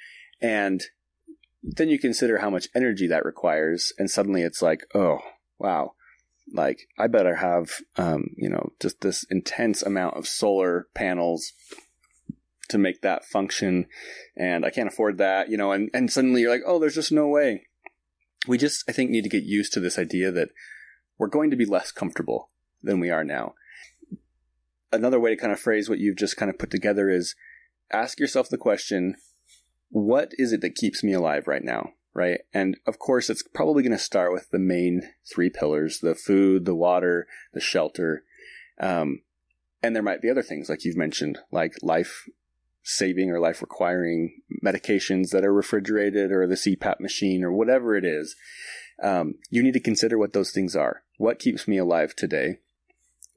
And 0.41 0.83
then 1.63 1.87
you 1.87 1.97
consider 1.97 2.39
how 2.39 2.49
much 2.49 2.67
energy 2.75 3.07
that 3.07 3.23
requires. 3.23 3.93
And 3.97 4.11
suddenly 4.11 4.41
it's 4.41 4.61
like, 4.61 4.81
oh, 4.93 5.19
wow 5.57 5.93
like 6.53 6.87
I 6.97 7.07
better 7.07 7.35
have 7.35 7.71
um, 7.97 8.31
you 8.37 8.49
know 8.49 8.71
just 8.81 9.01
this 9.01 9.25
intense 9.29 9.81
amount 9.81 10.17
of 10.17 10.27
solar 10.27 10.87
panels 10.93 11.53
to 12.69 12.77
make 12.77 13.01
that 13.01 13.25
function 13.25 13.87
and 14.37 14.65
I 14.65 14.69
can't 14.69 14.87
afford 14.87 15.17
that, 15.17 15.49
you 15.49 15.57
know, 15.57 15.71
and, 15.71 15.89
and 15.93 16.11
suddenly 16.11 16.41
you're 16.41 16.51
like, 16.51 16.61
oh, 16.65 16.79
there's 16.79 16.95
just 16.95 17.11
no 17.11 17.27
way. 17.27 17.67
We 18.47 18.57
just, 18.57 18.83
I 18.87 18.93
think, 18.93 19.09
need 19.09 19.23
to 19.23 19.29
get 19.29 19.43
used 19.43 19.73
to 19.73 19.79
this 19.79 19.99
idea 19.99 20.31
that 20.31 20.49
we're 21.17 21.27
going 21.27 21.49
to 21.49 21.57
be 21.57 21.65
less 21.65 21.91
comfortable 21.91 22.49
than 22.81 22.99
we 22.99 23.09
are 23.09 23.23
now. 23.23 23.53
Another 24.91 25.19
way 25.19 25.31
to 25.31 25.35
kind 25.35 25.51
of 25.51 25.59
phrase 25.59 25.89
what 25.89 25.99
you've 25.99 26.17
just 26.17 26.37
kind 26.37 26.49
of 26.49 26.57
put 26.57 26.71
together 26.71 27.09
is 27.09 27.35
ask 27.91 28.19
yourself 28.19 28.49
the 28.49 28.57
question, 28.57 29.15
what 29.89 30.31
is 30.37 30.53
it 30.53 30.61
that 30.61 30.75
keeps 30.75 31.03
me 31.03 31.11
alive 31.11 31.47
right 31.47 31.63
now? 31.63 31.89
Right? 32.19 32.41
And 32.53 32.75
of 32.85 32.99
course, 32.99 33.29
it's 33.29 33.43
probably 33.53 33.81
going 33.81 33.97
to 33.97 34.03
start 34.03 34.33
with 34.33 34.51
the 34.51 34.59
main 34.59 35.03
three 35.33 35.49
pillars 35.49 36.01
the 36.01 36.15
food, 36.15 36.65
the 36.65 36.75
water, 36.75 37.27
the 37.53 37.61
shelter. 37.61 38.23
Um, 38.77 39.21
and 39.81 39.95
there 39.95 40.03
might 40.03 40.21
be 40.21 40.29
other 40.29 40.43
things, 40.43 40.67
like 40.67 40.83
you've 40.83 40.97
mentioned, 40.97 41.39
like 41.49 41.75
life 41.81 42.27
saving 42.83 43.31
or 43.31 43.39
life 43.39 43.61
requiring 43.61 44.41
medications 44.63 45.29
that 45.29 45.45
are 45.45 45.53
refrigerated 45.53 46.33
or 46.33 46.45
the 46.45 46.55
CPAP 46.55 46.99
machine 46.99 47.41
or 47.41 47.53
whatever 47.53 47.95
it 47.95 48.03
is. 48.03 48.35
Um, 49.01 49.35
you 49.49 49.63
need 49.63 49.73
to 49.73 49.79
consider 49.79 50.17
what 50.17 50.33
those 50.33 50.51
things 50.51 50.75
are. 50.75 51.03
What 51.17 51.39
keeps 51.39 51.69
me 51.69 51.77
alive 51.77 52.15
today? 52.17 52.59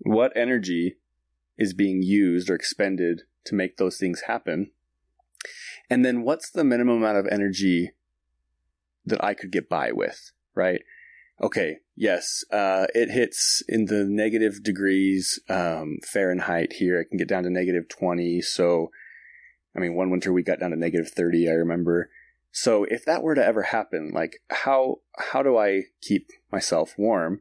What 0.01 0.37
energy 0.37 0.97
is 1.57 1.73
being 1.73 2.03
used 2.03 2.51
or 2.51 2.57
expended 2.57 3.23
to 3.45 3.55
make 3.55 3.77
those 3.77 3.97
things 3.97 4.23
happen? 4.23 4.73
And 5.89 6.05
then 6.05 6.23
what's 6.23 6.51
the 6.51 6.65
minimum 6.65 6.97
amount 6.97 7.19
of 7.19 7.29
energy 7.31 7.93
that 9.05 9.23
I 9.25 9.35
could 9.35 9.51
get 9.51 9.69
by 9.69 9.93
with, 9.93 10.33
right? 10.55 10.83
Okay, 11.41 11.79
yes, 11.97 12.45
uh, 12.53 12.87
it 12.95 13.11
hits 13.11 13.63
in 13.69 13.87
the 13.87 14.05
negative 14.05 14.63
degrees 14.63 15.41
um, 15.49 15.99
Fahrenheit 16.05 16.75
here. 16.75 17.01
It 17.01 17.07
can 17.07 17.19
get 17.19 17.29
down 17.29 17.43
to 17.45 17.51
negative 17.51 17.89
20. 17.89 18.41
So, 18.43 18.91
I 19.75 19.81
mean, 19.81 19.95
one 19.95 20.11
winter 20.11 20.33
we 20.33 20.43
got 20.43 20.61
down 20.61 20.71
to 20.71 20.77
negative 20.77 21.11
30, 21.11 21.49
I 21.49 21.53
remember. 21.53 22.11
So 22.53 22.85
if 22.85 23.05
that 23.07 23.23
were 23.23 23.35
to 23.35 23.45
ever 23.45 23.63
happen, 23.63 24.13
like 24.15 24.41
how 24.51 24.99
how 25.19 25.43
do 25.43 25.57
I 25.57 25.85
keep 26.03 26.29
myself 26.53 26.95
warm? 26.99 27.41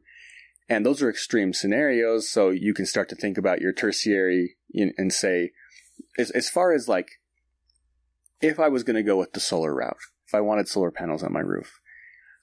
And 0.68 0.86
those 0.86 1.02
are 1.02 1.10
extreme 1.10 1.52
scenarios. 1.52 2.30
So 2.30 2.48
you 2.48 2.72
can 2.72 2.86
start 2.86 3.10
to 3.10 3.14
think 3.14 3.36
about 3.36 3.60
your 3.60 3.74
tertiary 3.74 4.56
and 4.74 5.12
say, 5.12 5.52
as, 6.18 6.30
as 6.30 6.48
far 6.48 6.72
as 6.72 6.88
like, 6.88 7.20
if 8.40 8.58
I 8.58 8.68
was 8.68 8.82
going 8.82 8.96
to 8.96 9.02
go 9.02 9.18
with 9.18 9.34
the 9.34 9.40
solar 9.40 9.74
route, 9.74 9.98
if 10.32 10.36
I 10.36 10.40
wanted 10.40 10.66
solar 10.66 10.90
panels 10.90 11.22
on 11.22 11.32
my 11.32 11.40
roof. 11.40 11.78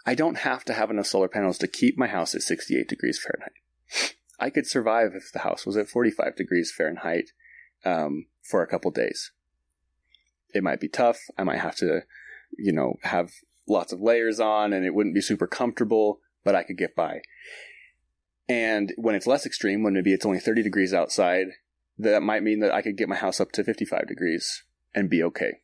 I 0.06 0.14
don't 0.14 0.38
have 0.38 0.64
to 0.66 0.74
have 0.74 0.92
enough 0.92 1.08
solar 1.08 1.28
panels 1.28 1.58
to 1.58 1.68
keep 1.68 1.98
my 1.98 2.08
house 2.08 2.36
at 2.36 2.44
68 2.44 2.88
degrees 2.88 3.20
Fahrenheit. 3.20 4.14
I 4.40 4.52
could 4.52 4.68
survive 4.68 5.14
if 5.16 5.32
the 5.34 5.40
house 5.40 5.66
was 5.66 5.76
at 5.76 5.90
45 5.90 6.36
degrees 6.36 6.72
Fahrenheit 6.76 7.32
um, 7.84 8.28
for 8.44 8.62
a 8.62 8.68
couple 8.68 8.92
days. 8.92 9.32
It 10.54 10.64
might 10.64 10.80
be 10.80 10.88
tough. 10.88 11.18
I 11.36 11.44
might 11.44 11.60
have 11.60 11.76
to, 11.78 12.02
you 12.58 12.72
know, 12.72 12.98
have 13.02 13.32
lots 13.68 13.92
of 13.92 14.02
layers 14.02 14.40
on 14.40 14.72
and 14.72 14.86
it 14.86 14.94
wouldn't 14.94 15.16
be 15.16 15.22
super 15.22 15.48
comfortable, 15.48 16.20
but 16.44 16.56
I 16.56 16.64
could 16.64 16.78
get 16.78 16.96
by. 16.96 17.22
And 18.48 18.94
when 18.98 19.16
it's 19.16 19.28
less 19.28 19.46
extreme, 19.48 19.84
when 19.84 19.94
maybe 19.94 20.14
it's 20.14 20.26
only 20.26 20.40
30 20.40 20.62
degrees 20.62 20.94
outside, 20.94 21.48
that 21.98 22.22
might 22.22 22.44
mean 22.44 22.60
that 22.60 22.74
I 22.74 22.84
could 22.84 22.98
get 22.98 23.10
my 23.10 23.16
house 23.16 23.40
up 23.40 23.52
to 23.54 23.64
55 23.64 24.08
degrees 24.08 24.64
and 24.94 25.10
be 25.10 25.24
okay. 25.24 25.60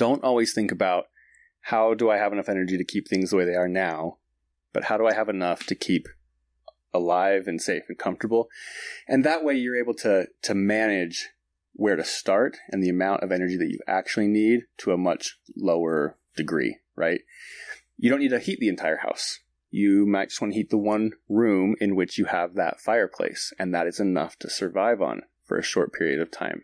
Don't 0.00 0.24
always 0.24 0.54
think 0.54 0.72
about 0.72 1.08
how 1.60 1.92
do 1.92 2.08
I 2.08 2.16
have 2.16 2.32
enough 2.32 2.48
energy 2.48 2.78
to 2.78 2.84
keep 2.86 3.06
things 3.06 3.28
the 3.28 3.36
way 3.36 3.44
they 3.44 3.54
are 3.54 3.68
now, 3.68 4.16
but 4.72 4.84
how 4.84 4.96
do 4.96 5.06
I 5.06 5.12
have 5.12 5.28
enough 5.28 5.66
to 5.66 5.74
keep 5.74 6.08
alive 6.94 7.46
and 7.46 7.60
safe 7.60 7.82
and 7.86 7.98
comfortable? 7.98 8.48
And 9.06 9.24
that 9.24 9.44
way 9.44 9.52
you're 9.52 9.78
able 9.78 9.92
to, 9.96 10.28
to 10.40 10.54
manage 10.54 11.28
where 11.74 11.96
to 11.96 12.02
start 12.02 12.56
and 12.70 12.82
the 12.82 12.88
amount 12.88 13.22
of 13.22 13.30
energy 13.30 13.58
that 13.58 13.68
you 13.68 13.78
actually 13.86 14.26
need 14.26 14.60
to 14.78 14.92
a 14.92 14.96
much 14.96 15.38
lower 15.54 16.16
degree, 16.34 16.78
right? 16.96 17.20
You 17.98 18.08
don't 18.08 18.20
need 18.20 18.30
to 18.30 18.38
heat 18.38 18.58
the 18.58 18.70
entire 18.70 19.00
house. 19.02 19.40
You 19.70 20.06
might 20.06 20.30
just 20.30 20.40
want 20.40 20.54
to 20.54 20.58
heat 20.58 20.70
the 20.70 20.78
one 20.78 21.10
room 21.28 21.76
in 21.78 21.94
which 21.94 22.16
you 22.16 22.24
have 22.24 22.54
that 22.54 22.80
fireplace, 22.80 23.52
and 23.58 23.74
that 23.74 23.86
is 23.86 24.00
enough 24.00 24.38
to 24.38 24.48
survive 24.48 25.02
on 25.02 25.24
for 25.50 25.58
a 25.58 25.64
short 25.64 25.92
period 25.92 26.20
of 26.20 26.30
time. 26.30 26.62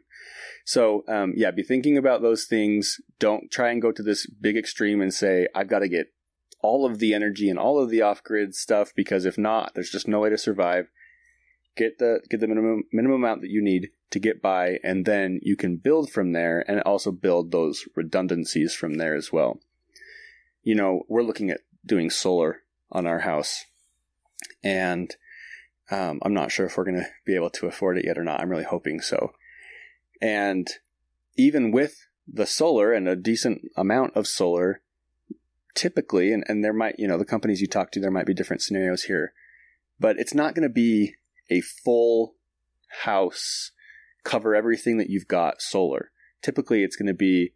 So, 0.64 1.02
um, 1.08 1.32
yeah, 1.36 1.50
be 1.50 1.64
thinking 1.64 1.98
about 1.98 2.22
those 2.22 2.44
things. 2.44 3.00
Don't 3.18 3.50
try 3.50 3.70
and 3.72 3.82
go 3.82 3.90
to 3.90 4.02
this 4.02 4.28
big 4.28 4.56
extreme 4.56 5.00
and 5.00 5.12
say, 5.12 5.48
I've 5.56 5.68
got 5.68 5.80
to 5.80 5.88
get 5.88 6.12
all 6.60 6.86
of 6.86 7.00
the 7.00 7.12
energy 7.12 7.50
and 7.50 7.58
all 7.58 7.82
of 7.82 7.90
the 7.90 8.02
off 8.02 8.22
grid 8.22 8.54
stuff 8.54 8.92
because 8.94 9.24
if 9.24 9.36
not, 9.36 9.74
there's 9.74 9.90
just 9.90 10.06
no 10.06 10.20
way 10.20 10.30
to 10.30 10.38
survive. 10.38 10.86
Get 11.76 11.98
the 11.98 12.20
get 12.30 12.38
the 12.38 12.46
minimum 12.46 12.84
minimum 12.92 13.24
amount 13.24 13.40
that 13.40 13.50
you 13.50 13.60
need 13.60 13.90
to 14.10 14.20
get 14.20 14.40
by, 14.40 14.78
and 14.84 15.04
then 15.04 15.40
you 15.42 15.56
can 15.56 15.78
build 15.78 16.10
from 16.10 16.32
there 16.32 16.64
and 16.68 16.80
also 16.82 17.10
build 17.10 17.50
those 17.50 17.88
redundancies 17.96 18.72
from 18.72 18.94
there 18.94 19.16
as 19.16 19.32
well. 19.32 19.60
You 20.62 20.76
know, 20.76 21.02
we're 21.08 21.24
looking 21.24 21.50
at 21.50 21.60
doing 21.84 22.08
solar 22.08 22.62
on 22.90 23.06
our 23.06 23.18
house, 23.18 23.64
and 24.64 25.14
um, 25.90 26.20
I'm 26.22 26.34
not 26.34 26.50
sure 26.50 26.66
if 26.66 26.76
we're 26.76 26.84
going 26.84 27.00
to 27.00 27.08
be 27.24 27.34
able 27.34 27.50
to 27.50 27.66
afford 27.66 27.98
it 27.98 28.04
yet 28.06 28.18
or 28.18 28.24
not. 28.24 28.40
I'm 28.40 28.50
really 28.50 28.64
hoping 28.64 29.00
so. 29.00 29.32
And 30.20 30.68
even 31.36 31.70
with 31.70 32.06
the 32.26 32.46
solar 32.46 32.92
and 32.92 33.06
a 33.06 33.16
decent 33.16 33.62
amount 33.76 34.16
of 34.16 34.26
solar, 34.26 34.82
typically, 35.74 36.32
and, 36.32 36.42
and 36.48 36.64
there 36.64 36.72
might, 36.72 36.96
you 36.98 37.06
know, 37.06 37.18
the 37.18 37.24
companies 37.24 37.60
you 37.60 37.68
talk 37.68 37.92
to, 37.92 38.00
there 38.00 38.10
might 38.10 38.26
be 38.26 38.34
different 38.34 38.62
scenarios 38.62 39.04
here, 39.04 39.32
but 40.00 40.18
it's 40.18 40.34
not 40.34 40.54
going 40.54 40.66
to 40.66 40.72
be 40.72 41.14
a 41.50 41.60
full 41.60 42.34
house 43.04 43.70
cover 44.24 44.54
everything 44.54 44.98
that 44.98 45.08
you've 45.08 45.28
got 45.28 45.62
solar. 45.62 46.10
Typically, 46.42 46.82
it's 46.82 46.96
going 46.96 47.06
to 47.06 47.14
be, 47.14 47.52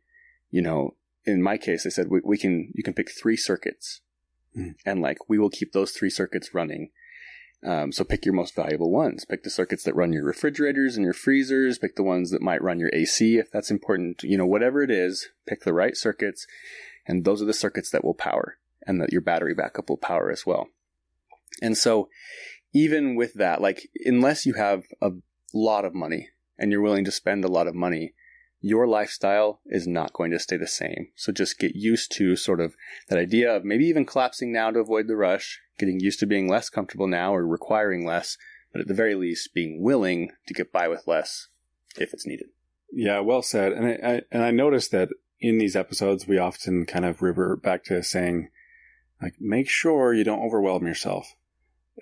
you 0.50 0.62
know, 0.62 0.94
in 1.24 1.42
my 1.42 1.58
case, 1.58 1.84
I 1.84 1.90
said 1.90 2.08
we, 2.08 2.20
we 2.24 2.38
can 2.38 2.72
you 2.74 2.82
can 2.82 2.94
pick 2.94 3.10
three 3.10 3.36
circuits, 3.36 4.00
mm. 4.56 4.74
and 4.86 5.02
like 5.02 5.18
we 5.28 5.38
will 5.38 5.50
keep 5.50 5.72
those 5.72 5.90
three 5.90 6.10
circuits 6.10 6.54
running. 6.54 6.90
Um, 7.62 7.92
so 7.92 8.04
pick 8.04 8.24
your 8.24 8.34
most 8.34 8.54
valuable 8.54 8.90
ones. 8.90 9.24
Pick 9.24 9.42
the 9.42 9.50
circuits 9.50 9.82
that 9.84 9.94
run 9.94 10.12
your 10.12 10.24
refrigerators 10.24 10.96
and 10.96 11.04
your 11.04 11.12
freezers. 11.12 11.78
Pick 11.78 11.96
the 11.96 12.02
ones 12.02 12.30
that 12.30 12.40
might 12.40 12.62
run 12.62 12.78
your 12.78 12.90
AC 12.92 13.36
if 13.36 13.50
that's 13.50 13.70
important. 13.70 14.22
You 14.22 14.38
know, 14.38 14.46
whatever 14.46 14.82
it 14.82 14.90
is, 14.90 15.28
pick 15.46 15.62
the 15.64 15.74
right 15.74 15.96
circuits, 15.96 16.46
and 17.06 17.24
those 17.24 17.42
are 17.42 17.46
the 17.46 17.52
circuits 17.52 17.90
that 17.90 18.04
will 18.04 18.14
power, 18.14 18.56
and 18.86 19.00
that 19.00 19.12
your 19.12 19.20
battery 19.20 19.54
backup 19.54 19.90
will 19.90 19.98
power 19.98 20.30
as 20.30 20.46
well. 20.46 20.68
And 21.60 21.76
so, 21.76 22.08
even 22.72 23.14
with 23.14 23.34
that, 23.34 23.60
like 23.60 23.88
unless 24.06 24.46
you 24.46 24.54
have 24.54 24.84
a 25.02 25.10
lot 25.52 25.84
of 25.84 25.94
money, 25.94 26.30
and 26.58 26.72
you're 26.72 26.80
willing 26.80 27.04
to 27.04 27.10
spend 27.10 27.44
a 27.44 27.48
lot 27.48 27.66
of 27.66 27.74
money, 27.74 28.14
your 28.60 28.86
lifestyle 28.86 29.60
is 29.66 29.86
not 29.86 30.12
going 30.12 30.30
to 30.30 30.38
stay 30.38 30.56
the 30.56 30.66
same. 30.66 31.08
So 31.16 31.32
just 31.32 31.58
get 31.58 31.74
used 31.74 32.12
to 32.12 32.36
sort 32.36 32.60
of 32.60 32.74
that 33.08 33.18
idea 33.18 33.54
of 33.54 33.64
maybe 33.64 33.86
even 33.86 34.04
collapsing 34.04 34.52
now 34.52 34.70
to 34.70 34.80
avoid 34.80 35.06
the 35.08 35.16
rush, 35.16 35.60
getting 35.78 36.00
used 36.00 36.20
to 36.20 36.26
being 36.26 36.48
less 36.48 36.68
comfortable 36.68 37.06
now 37.06 37.34
or 37.34 37.46
requiring 37.46 38.04
less, 38.04 38.36
but 38.72 38.80
at 38.80 38.88
the 38.88 38.94
very 38.94 39.14
least 39.14 39.54
being 39.54 39.82
willing 39.82 40.30
to 40.46 40.54
get 40.54 40.72
by 40.72 40.88
with 40.88 41.06
less 41.06 41.48
if 41.96 42.12
it's 42.12 42.26
needed. 42.26 42.48
Yeah, 42.92 43.20
well 43.20 43.42
said. 43.42 43.72
And 43.72 43.86
I, 43.86 44.14
I 44.14 44.20
and 44.30 44.42
I 44.42 44.50
noticed 44.50 44.90
that 44.92 45.08
in 45.40 45.58
these 45.58 45.76
episodes 45.76 46.26
we 46.26 46.38
often 46.38 46.84
kind 46.84 47.04
of 47.04 47.22
revert 47.22 47.62
back 47.62 47.84
to 47.84 48.02
saying 48.02 48.50
like 49.22 49.34
make 49.40 49.68
sure 49.68 50.12
you 50.12 50.24
don't 50.24 50.44
overwhelm 50.44 50.86
yourself 50.86 51.34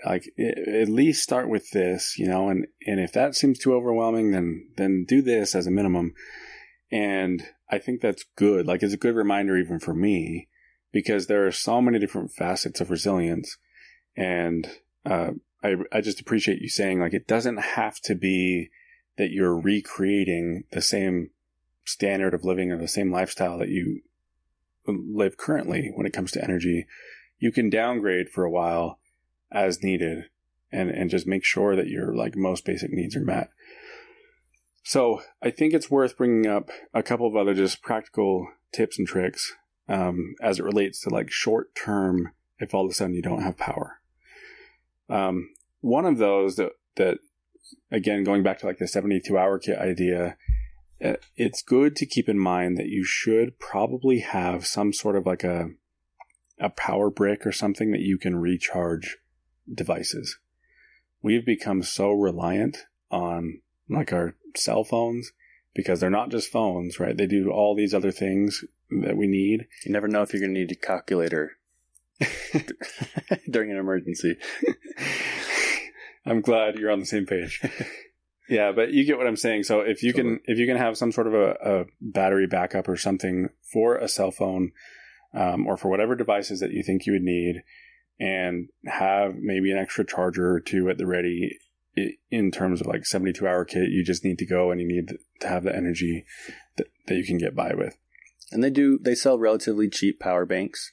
like 0.05 0.33
at 0.39 0.89
least 0.89 1.23
start 1.23 1.49
with 1.49 1.71
this, 1.71 2.19
you 2.19 2.27
know, 2.27 2.49
and 2.49 2.67
and 2.87 3.01
if 3.01 3.13
that 3.13 3.35
seems 3.35 3.59
too 3.59 3.75
overwhelming, 3.75 4.31
then 4.31 4.69
then 4.77 5.05
do 5.07 5.23
this 5.23 5.55
as 5.55 5.67
a 5.67 5.71
minimum. 5.71 6.15
And 6.91 7.43
I 7.71 7.79
think 7.79 8.01
that's 8.01 8.25
good. 8.37 8.67
Like 8.67 8.83
it's 8.83 8.95
a 8.95 8.99
good 8.99 9.15
reminder 9.15 9.57
even 9.57 9.79
for 9.79 9.95
me 9.95 10.49
because 10.93 11.27
there 11.27 11.47
are 11.47 11.53
so 11.53 11.83
many 11.83 11.99
different 11.99 12.33
facets 12.33 12.81
of 12.81 12.91
resilience, 12.91 13.59
and 14.17 14.69
uh, 15.05 15.33
I 15.63 15.77
I 15.93 16.01
just 16.01 16.21
appreciate 16.21 16.63
you 16.63 16.69
saying 16.69 17.01
like 17.01 17.13
it 17.13 17.27
doesn't 17.27 17.59
have 17.59 18.01
to 18.03 18.15
be 18.15 18.71
that 19.19 19.31
you're 19.31 19.59
recreating 19.59 20.65
the 20.73 20.81
same 20.81 21.31
standard 21.85 22.35
of 22.35 22.45
living 22.45 22.71
or 22.71 22.79
the 22.79 22.89
same 22.89 23.13
lifestyle 23.13 23.59
that 23.59 23.69
you 23.69 24.01
live 24.87 25.37
currently 25.37 25.91
when 25.95 26.07
it 26.07 26.13
comes 26.13 26.31
to 26.33 26.43
energy. 26.43 26.87
You 27.39 27.53
can 27.53 27.71
downgrade 27.71 28.31
for 28.31 28.45
a 28.45 28.51
while 28.51 28.99
as 29.51 29.83
needed 29.83 30.25
and, 30.71 30.91
and 30.91 31.11
just 31.11 31.27
make 31.27 31.45
sure 31.45 31.77
that 31.77 31.89
your 31.89 32.15
like 32.15 32.37
most 32.37 32.65
basic 32.65 32.93
needs 32.93 33.17
are 33.17 33.25
met. 33.25 33.51
So 34.89 35.21
I 35.43 35.51
think 35.51 35.75
it's 35.75 35.91
worth 35.91 36.17
bringing 36.17 36.47
up 36.47 36.71
a 36.95 37.03
couple 37.03 37.27
of 37.27 37.37
other 37.37 37.53
just 37.53 37.83
practical 37.83 38.49
tips 38.73 38.99
and 38.99 39.07
tricks 39.07 39.55
um, 39.87 40.35
as 40.41 40.59
it 40.59 40.65
relates 40.65 41.03
to 41.03 41.11
like 41.11 41.31
short 41.31 41.75
term 41.75 42.33
if 42.59 42.73
all 42.73 42.87
of 42.87 42.93
a 42.93 42.95
sudden 42.95 43.13
you 43.13 43.21
don't 43.21 43.43
have 43.43 43.59
power. 43.59 44.01
Um, 45.11 45.51
one 45.83 46.07
of 46.07 46.17
those 46.17 46.57
that 46.57 46.73
that 46.97 47.19
again 47.93 48.25
going 48.25 48.43
back 48.43 48.61
to 48.61 48.67
like 48.67 48.79
the 48.79 48.89
72 48.89 49.37
hour 49.37 49.59
kit 49.59 49.79
idea 49.79 50.39
uh, 51.05 51.17
it's 51.37 51.61
good 51.61 51.95
to 51.97 52.07
keep 52.07 52.27
in 52.27 52.39
mind 52.39 52.79
that 52.79 52.89
you 52.89 53.05
should 53.05 53.59
probably 53.59 54.21
have 54.21 54.67
some 54.67 54.95
sort 54.95 55.17
of 55.17 55.27
like 55.27 55.45
a 55.45 55.69
a 56.59 56.71
power 56.71 57.11
brick 57.11 57.45
or 57.45 57.53
something 57.53 57.91
that 57.91 58.01
you 58.01 58.17
can 58.17 58.37
recharge 58.37 59.19
devices. 59.71 60.39
We've 61.21 61.45
become 61.45 61.83
so 61.83 62.11
reliant 62.11 62.87
on 63.11 63.61
like 63.91 64.15
our 64.15 64.35
cell 64.59 64.85
phones 64.85 65.33
because 65.75 66.01
they're 66.01 66.11
not 66.11 66.31
just 66.31 66.51
phones, 66.51 66.99
right? 66.99 67.17
They 67.17 67.27
do 67.27 67.51
all 67.51 67.75
these 67.75 67.95
other 67.95 68.11
things 68.11 68.65
that 69.03 69.17
we 69.17 69.27
need. 69.27 69.67
You 69.85 69.93
never 69.93 70.09
know 70.09 70.23
if 70.23 70.33
you're 70.33 70.41
going 70.41 70.55
to 70.55 70.61
need 70.61 70.73
a 70.73 70.75
calculator 70.75 71.53
during 73.51 73.71
an 73.71 73.77
emergency. 73.77 74.37
I'm 76.27 76.41
glad 76.41 76.79
you're 76.79 76.91
on 76.91 77.01
the 77.01 77.07
same 77.07 77.27
page. 77.27 77.63
yeah, 78.49 78.73
but 78.73 78.93
you 78.93 79.05
get 79.05 79.19
what 79.19 79.27
I'm 79.27 79.37
saying. 79.37 79.65
So 79.65 79.81
if 79.81 80.03
you 80.03 80.13
totally. 80.13 80.37
can, 80.37 80.45
if 80.47 80.59
you 80.59 80.67
can 80.67 80.77
have 80.77 80.99
some 80.99 81.13
sort 81.13 81.27
of 81.27 81.35
a, 81.35 81.51
a 81.63 81.85
battery 82.01 82.47
backup 82.47 82.89
or 82.89 82.97
something 82.97 83.49
for 83.73 83.97
a 83.97 84.09
cell 84.09 84.31
phone, 84.31 84.73
um, 85.35 85.67
or 85.67 85.77
for 85.77 85.89
whatever 85.89 86.17
devices 86.17 86.61
that 86.61 86.73
you 86.73 86.83
think 86.83 87.07
you 87.07 87.13
would 87.13 87.23
need, 87.23 87.63
and 88.19 88.69
have 88.87 89.37
maybe 89.37 89.71
an 89.71 89.79
extra 89.79 90.05
charger 90.05 90.51
or 90.51 90.61
two 90.61 90.89
at 90.89 90.99
the 90.99 91.07
ready 91.07 91.57
in 92.31 92.51
terms 92.51 92.81
of 92.81 92.87
like 92.87 93.07
72 93.07 93.47
hour 93.47 93.65
kit 93.65 93.91
you 93.91 94.05
just 94.05 94.25
need 94.25 94.39
to 94.39 94.47
go 94.47 94.71
and 94.71 94.81
you 94.81 94.87
need 94.87 95.09
to 95.41 95.49
have 95.49 95.65
the 95.65 95.75
energy 95.75 96.25
that, 96.77 96.87
that 97.07 97.17
you 97.17 97.25
can 97.25 97.39
get 97.39 97.55
by 97.55 97.73
with. 97.75 97.97
And 98.51 98.63
they 98.63 98.71
do 98.71 98.99
they 98.99 99.15
sell 99.15 99.39
relatively 99.39 99.89
cheap 99.89 100.21
power 100.21 100.47
banks. 100.47 100.93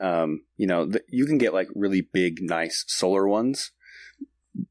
Um, 0.00 0.42
you 0.56 0.66
know 0.66 0.86
the, 0.86 1.02
you 1.08 1.26
can 1.26 1.38
get 1.38 1.54
like 1.54 1.68
really 1.74 2.00
big 2.00 2.38
nice 2.40 2.84
solar 2.88 3.26
ones 3.26 3.72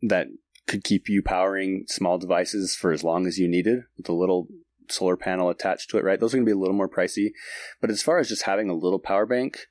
that 0.01 0.27
could 0.67 0.83
keep 0.83 1.09
you 1.09 1.21
powering 1.21 1.85
small 1.87 2.17
devices 2.17 2.75
for 2.75 2.91
as 2.91 3.03
long 3.03 3.25
as 3.25 3.37
you 3.37 3.47
needed 3.47 3.83
with 3.97 4.07
a 4.07 4.13
little 4.13 4.47
solar 4.89 5.17
panel 5.17 5.49
attached 5.49 5.89
to 5.89 5.97
it 5.97 6.03
right? 6.03 6.19
Those 6.19 6.33
are 6.33 6.37
going 6.37 6.45
to 6.45 6.49
be 6.49 6.55
a 6.55 6.59
little 6.59 6.75
more 6.75 6.89
pricey. 6.89 7.31
But 7.79 7.89
as 7.89 8.03
far 8.03 8.19
as 8.19 8.29
just 8.29 8.43
having 8.43 8.69
a 8.69 8.75
little 8.75 8.99
power 8.99 9.25
bank 9.25 9.67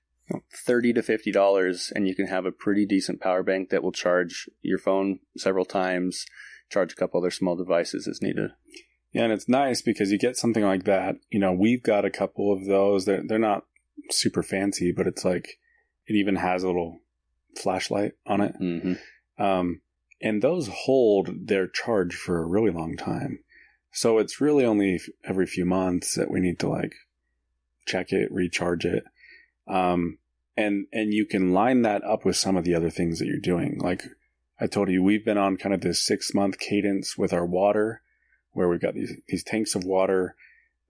30 0.53 0.93
to 0.95 1.03
50 1.03 1.33
dollars 1.33 1.93
and 1.95 2.07
you 2.07 2.15
can 2.15 2.27
have 2.27 2.47
a 2.47 2.53
pretty 2.53 2.87
decent 2.87 3.21
power 3.21 3.43
bank 3.43 3.71
that 3.71 3.83
will 3.83 3.93
charge 3.93 4.49
your 4.63 4.79
phone 4.79 5.21
several 5.37 5.65
times 5.65 6.27
charge 6.71 6.93
a 6.93 6.97
couple 6.97 7.19
other 7.19 7.31
small 7.31 7.57
devices 7.57 8.07
as 8.07 8.23
needed. 8.23 8.51
Yeah 9.13 9.25
and 9.25 9.33
it's 9.33 9.49
nice 9.49 9.83
because 9.83 10.13
you 10.13 10.19
get 10.19 10.37
something 10.37 10.65
like 10.65 10.85
that. 10.85 11.17
You 11.31 11.41
know 11.41 11.53
we've 11.53 11.83
got 11.83 12.05
a 12.05 12.11
couple 12.11 12.53
of 12.53 12.67
those. 12.67 13.05
They're, 13.05 13.23
they're 13.27 13.39
not 13.39 13.65
super 14.11 14.43
fancy 14.43 14.93
but 14.93 15.07
it's 15.07 15.25
like 15.25 15.59
it 16.07 16.15
even 16.15 16.37
has 16.37 16.63
a 16.63 16.67
little 16.67 17.01
flashlight 17.57 18.13
on 18.27 18.41
it. 18.41 18.55
Mm-hmm. 18.61 19.43
um, 19.43 19.81
and 20.23 20.43
those 20.43 20.69
hold 20.69 21.31
their 21.47 21.67
charge 21.67 22.15
for 22.15 22.43
a 22.43 22.47
really 22.47 22.71
long 22.71 22.97
time. 22.97 23.41
So 23.93 24.19
it's 24.19 24.41
really 24.41 24.65
only 24.65 25.01
every 25.25 25.47
few 25.47 25.65
months 25.65 26.15
that 26.15 26.31
we 26.31 26.41
need 26.41 26.59
to 26.61 26.69
like 26.69 26.95
check 27.87 28.13
it 28.13 28.31
recharge 28.31 28.85
it. 28.85 29.05
Um, 29.67 30.19
and 30.61 30.87
and 30.93 31.15
you 31.15 31.25
can 31.25 31.53
line 31.53 31.83
that 31.83 32.05
up 32.05 32.25
with 32.25 32.37
some 32.37 32.57
of 32.57 32.65
the 32.65 32.75
other 32.75 32.91
things 32.91 33.19
that 33.19 33.27
you're 33.27 33.39
doing. 33.39 33.79
Like 33.79 34.05
I 34.61 34.67
told 34.67 34.91
you, 34.91 35.03
we've 35.03 35.25
been 35.25 35.39
on 35.39 35.57
kind 35.57 35.75
of 35.75 35.81
this 35.81 36.05
six 36.05 36.35
month 36.35 36.59
cadence 36.59 37.17
with 37.17 37.33
our 37.33 37.47
water, 37.47 38.03
where 38.53 38.69
we've 38.69 38.81
got 38.81 38.95
these 38.95 39.13
these 39.29 39.43
tanks 39.43 39.75
of 39.75 39.85
water. 39.85 40.37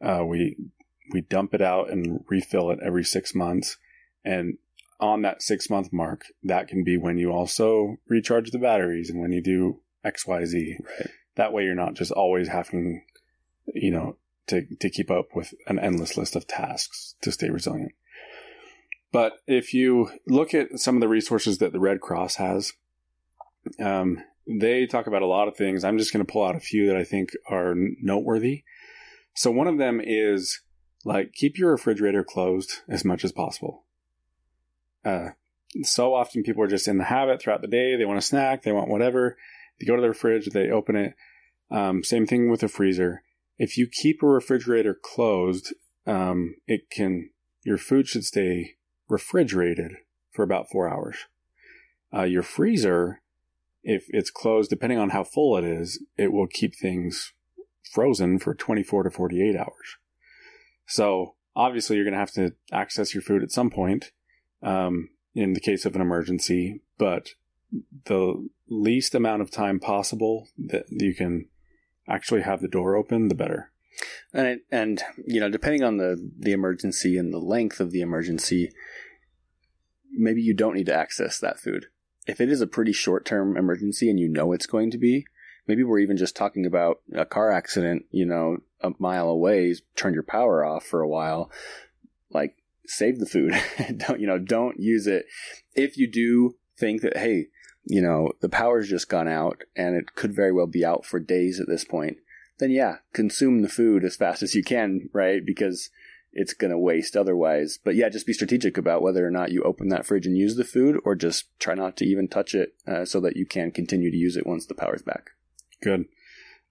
Uh, 0.02 0.24
we 0.26 0.56
we 1.12 1.20
dump 1.20 1.54
it 1.54 1.62
out 1.62 1.90
and 1.90 2.24
refill 2.28 2.70
it 2.70 2.80
every 2.84 3.04
six 3.04 3.34
months, 3.34 3.76
and 4.24 4.58
on 4.98 5.22
that 5.22 5.42
six 5.42 5.70
month 5.70 5.92
mark, 5.92 6.24
that 6.42 6.68
can 6.68 6.82
be 6.84 6.96
when 6.96 7.16
you 7.16 7.30
also 7.30 7.96
recharge 8.08 8.50
the 8.50 8.58
batteries 8.58 9.08
and 9.08 9.20
when 9.20 9.32
you 9.32 9.42
do 9.42 9.80
XYZ. 10.04 10.76
Right. 10.84 11.10
That 11.36 11.52
way 11.52 11.64
you're 11.64 11.74
not 11.74 11.94
just 11.94 12.12
always 12.12 12.48
having, 12.48 13.04
you 13.72 13.90
know, 13.90 14.16
to, 14.48 14.66
to 14.76 14.90
keep 14.90 15.10
up 15.10 15.28
with 15.34 15.54
an 15.68 15.78
endless 15.78 16.18
list 16.18 16.36
of 16.36 16.46
tasks 16.46 17.14
to 17.22 17.32
stay 17.32 17.48
resilient. 17.48 17.92
But 19.12 19.38
if 19.46 19.74
you 19.74 20.10
look 20.26 20.54
at 20.54 20.78
some 20.78 20.96
of 20.96 21.00
the 21.00 21.08
resources 21.08 21.58
that 21.58 21.72
the 21.72 21.80
Red 21.80 22.00
Cross 22.00 22.36
has, 22.36 22.72
um, 23.80 24.22
they 24.46 24.86
talk 24.86 25.06
about 25.06 25.22
a 25.22 25.26
lot 25.26 25.48
of 25.48 25.56
things. 25.56 25.84
I'm 25.84 25.98
just 25.98 26.12
going 26.12 26.24
to 26.24 26.30
pull 26.30 26.44
out 26.44 26.56
a 26.56 26.60
few 26.60 26.86
that 26.86 26.96
I 26.96 27.04
think 27.04 27.30
are 27.48 27.74
noteworthy. 28.00 28.64
So 29.34 29.50
one 29.50 29.66
of 29.66 29.78
them 29.78 30.00
is 30.02 30.60
like 31.04 31.32
keep 31.32 31.58
your 31.58 31.72
refrigerator 31.72 32.24
closed 32.24 32.80
as 32.88 33.04
much 33.04 33.24
as 33.24 33.32
possible. 33.32 33.84
Uh, 35.04 35.30
so 35.82 36.14
often 36.14 36.42
people 36.42 36.62
are 36.62 36.68
just 36.68 36.88
in 36.88 36.98
the 36.98 37.04
habit 37.04 37.40
throughout 37.40 37.62
the 37.62 37.68
day. 37.68 37.96
They 37.96 38.04
want 38.04 38.18
a 38.18 38.22
snack, 38.22 38.62
they 38.62 38.72
want 38.72 38.90
whatever. 38.90 39.36
They 39.78 39.86
go 39.86 39.96
to 39.96 40.02
their 40.02 40.14
fridge, 40.14 40.46
they 40.46 40.70
open 40.70 40.96
it. 40.96 41.14
Um, 41.70 42.02
same 42.02 42.26
thing 42.26 42.50
with 42.50 42.62
a 42.62 42.68
freezer. 42.68 43.22
If 43.58 43.78
you 43.78 43.86
keep 43.86 44.22
a 44.22 44.26
refrigerator 44.26 44.94
closed, 45.00 45.72
um, 46.06 46.56
it 46.66 46.90
can 46.90 47.30
your 47.62 47.78
food 47.78 48.08
should 48.08 48.24
stay 48.24 48.76
refrigerated 49.10 49.92
for 50.30 50.42
about 50.42 50.70
four 50.70 50.88
hours. 50.88 51.16
Uh, 52.14 52.22
your 52.22 52.42
freezer, 52.42 53.20
if 53.82 54.06
it's 54.08 54.30
closed, 54.30 54.70
depending 54.70 54.98
on 54.98 55.10
how 55.10 55.24
full 55.24 55.56
it 55.56 55.64
is, 55.64 56.02
it 56.16 56.32
will 56.32 56.46
keep 56.46 56.74
things 56.74 57.32
frozen 57.92 58.38
for 58.38 58.54
24 58.54 59.04
to 59.04 59.10
48 59.10 59.56
hours. 59.56 59.98
So 60.86 61.34
obviously, 61.54 61.96
you're 61.96 62.04
going 62.04 62.14
to 62.14 62.18
have 62.18 62.32
to 62.32 62.52
access 62.72 63.14
your 63.14 63.22
food 63.22 63.42
at 63.42 63.52
some 63.52 63.70
point 63.70 64.12
um, 64.62 65.10
in 65.34 65.52
the 65.52 65.60
case 65.60 65.84
of 65.84 65.94
an 65.94 66.00
emergency, 66.00 66.80
but 66.98 67.30
the 68.04 68.48
least 68.68 69.14
amount 69.14 69.42
of 69.42 69.50
time 69.50 69.78
possible 69.78 70.48
that 70.58 70.86
you 70.90 71.14
can 71.14 71.46
actually 72.08 72.42
have 72.42 72.60
the 72.60 72.68
door 72.68 72.96
open, 72.96 73.28
the 73.28 73.34
better. 73.34 73.70
And 74.32 74.46
it, 74.46 74.60
and 74.70 75.02
you 75.26 75.40
know, 75.40 75.48
depending 75.48 75.82
on 75.82 75.96
the 75.96 76.30
the 76.38 76.52
emergency 76.52 77.16
and 77.16 77.32
the 77.32 77.38
length 77.38 77.80
of 77.80 77.90
the 77.90 78.00
emergency, 78.00 78.70
maybe 80.12 80.42
you 80.42 80.54
don't 80.54 80.74
need 80.74 80.86
to 80.86 80.94
access 80.94 81.38
that 81.38 81.58
food. 81.58 81.86
If 82.26 82.40
it 82.40 82.50
is 82.50 82.60
a 82.60 82.66
pretty 82.66 82.92
short 82.92 83.24
term 83.24 83.56
emergency 83.56 84.08
and 84.08 84.18
you 84.18 84.28
know 84.28 84.52
it's 84.52 84.66
going 84.66 84.90
to 84.92 84.98
be, 84.98 85.26
maybe 85.66 85.82
we're 85.82 85.98
even 85.98 86.16
just 86.16 86.36
talking 86.36 86.64
about 86.64 87.00
a 87.14 87.24
car 87.24 87.50
accident, 87.50 88.04
you 88.10 88.24
know, 88.24 88.58
a 88.80 88.92
mile 88.98 89.28
away, 89.28 89.74
turn 89.96 90.14
your 90.14 90.22
power 90.22 90.64
off 90.64 90.84
for 90.84 91.00
a 91.00 91.08
while. 91.08 91.50
Like 92.30 92.56
save 92.86 93.18
the 93.18 93.26
food. 93.26 93.54
don't 93.96 94.20
you 94.20 94.26
know, 94.26 94.38
don't 94.38 94.78
use 94.78 95.06
it 95.06 95.26
if 95.74 95.96
you 95.96 96.10
do 96.10 96.56
think 96.78 97.02
that 97.02 97.16
hey, 97.16 97.48
you 97.84 98.00
know, 98.00 98.30
the 98.40 98.48
power's 98.48 98.88
just 98.88 99.08
gone 99.08 99.28
out 99.28 99.62
and 99.74 99.96
it 99.96 100.14
could 100.14 100.34
very 100.34 100.52
well 100.52 100.66
be 100.66 100.84
out 100.84 101.04
for 101.04 101.18
days 101.18 101.58
at 101.58 101.66
this 101.66 101.84
point 101.84 102.18
then 102.60 102.70
yeah, 102.70 102.96
consume 103.12 103.62
the 103.62 103.68
food 103.68 104.04
as 104.04 104.16
fast 104.16 104.42
as 104.42 104.54
you 104.54 104.62
can, 104.62 105.08
right? 105.12 105.44
Because 105.44 105.90
it's 106.32 106.54
going 106.54 106.70
to 106.70 106.78
waste 106.78 107.16
otherwise. 107.16 107.78
But 107.82 107.96
yeah, 107.96 108.08
just 108.08 108.26
be 108.26 108.32
strategic 108.32 108.78
about 108.78 109.02
whether 109.02 109.26
or 109.26 109.30
not 109.30 109.50
you 109.50 109.62
open 109.62 109.88
that 109.88 110.06
fridge 110.06 110.26
and 110.26 110.36
use 110.36 110.56
the 110.56 110.64
food 110.64 111.00
or 111.04 111.14
just 111.14 111.46
try 111.58 111.74
not 111.74 111.96
to 111.96 112.04
even 112.04 112.28
touch 112.28 112.54
it 112.54 112.74
uh, 112.86 113.04
so 113.04 113.20
that 113.20 113.36
you 113.36 113.46
can 113.46 113.72
continue 113.72 114.10
to 114.10 114.16
use 114.16 114.36
it 114.36 114.46
once 114.46 114.66
the 114.66 114.74
power's 114.74 115.02
back. 115.02 115.30
Good. 115.82 116.04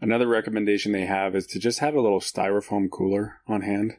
Another 0.02 0.28
recommendation 0.28 0.94
they 0.94 1.06
have 1.06 1.36
is 1.36 1.46
to 1.48 1.60
just 1.60 1.80
have 1.80 1.94
a 1.94 2.02
little 2.02 2.22
styrofoam 2.22 2.90
cooler 2.90 3.42
on 3.48 3.62
hand. 3.62 3.98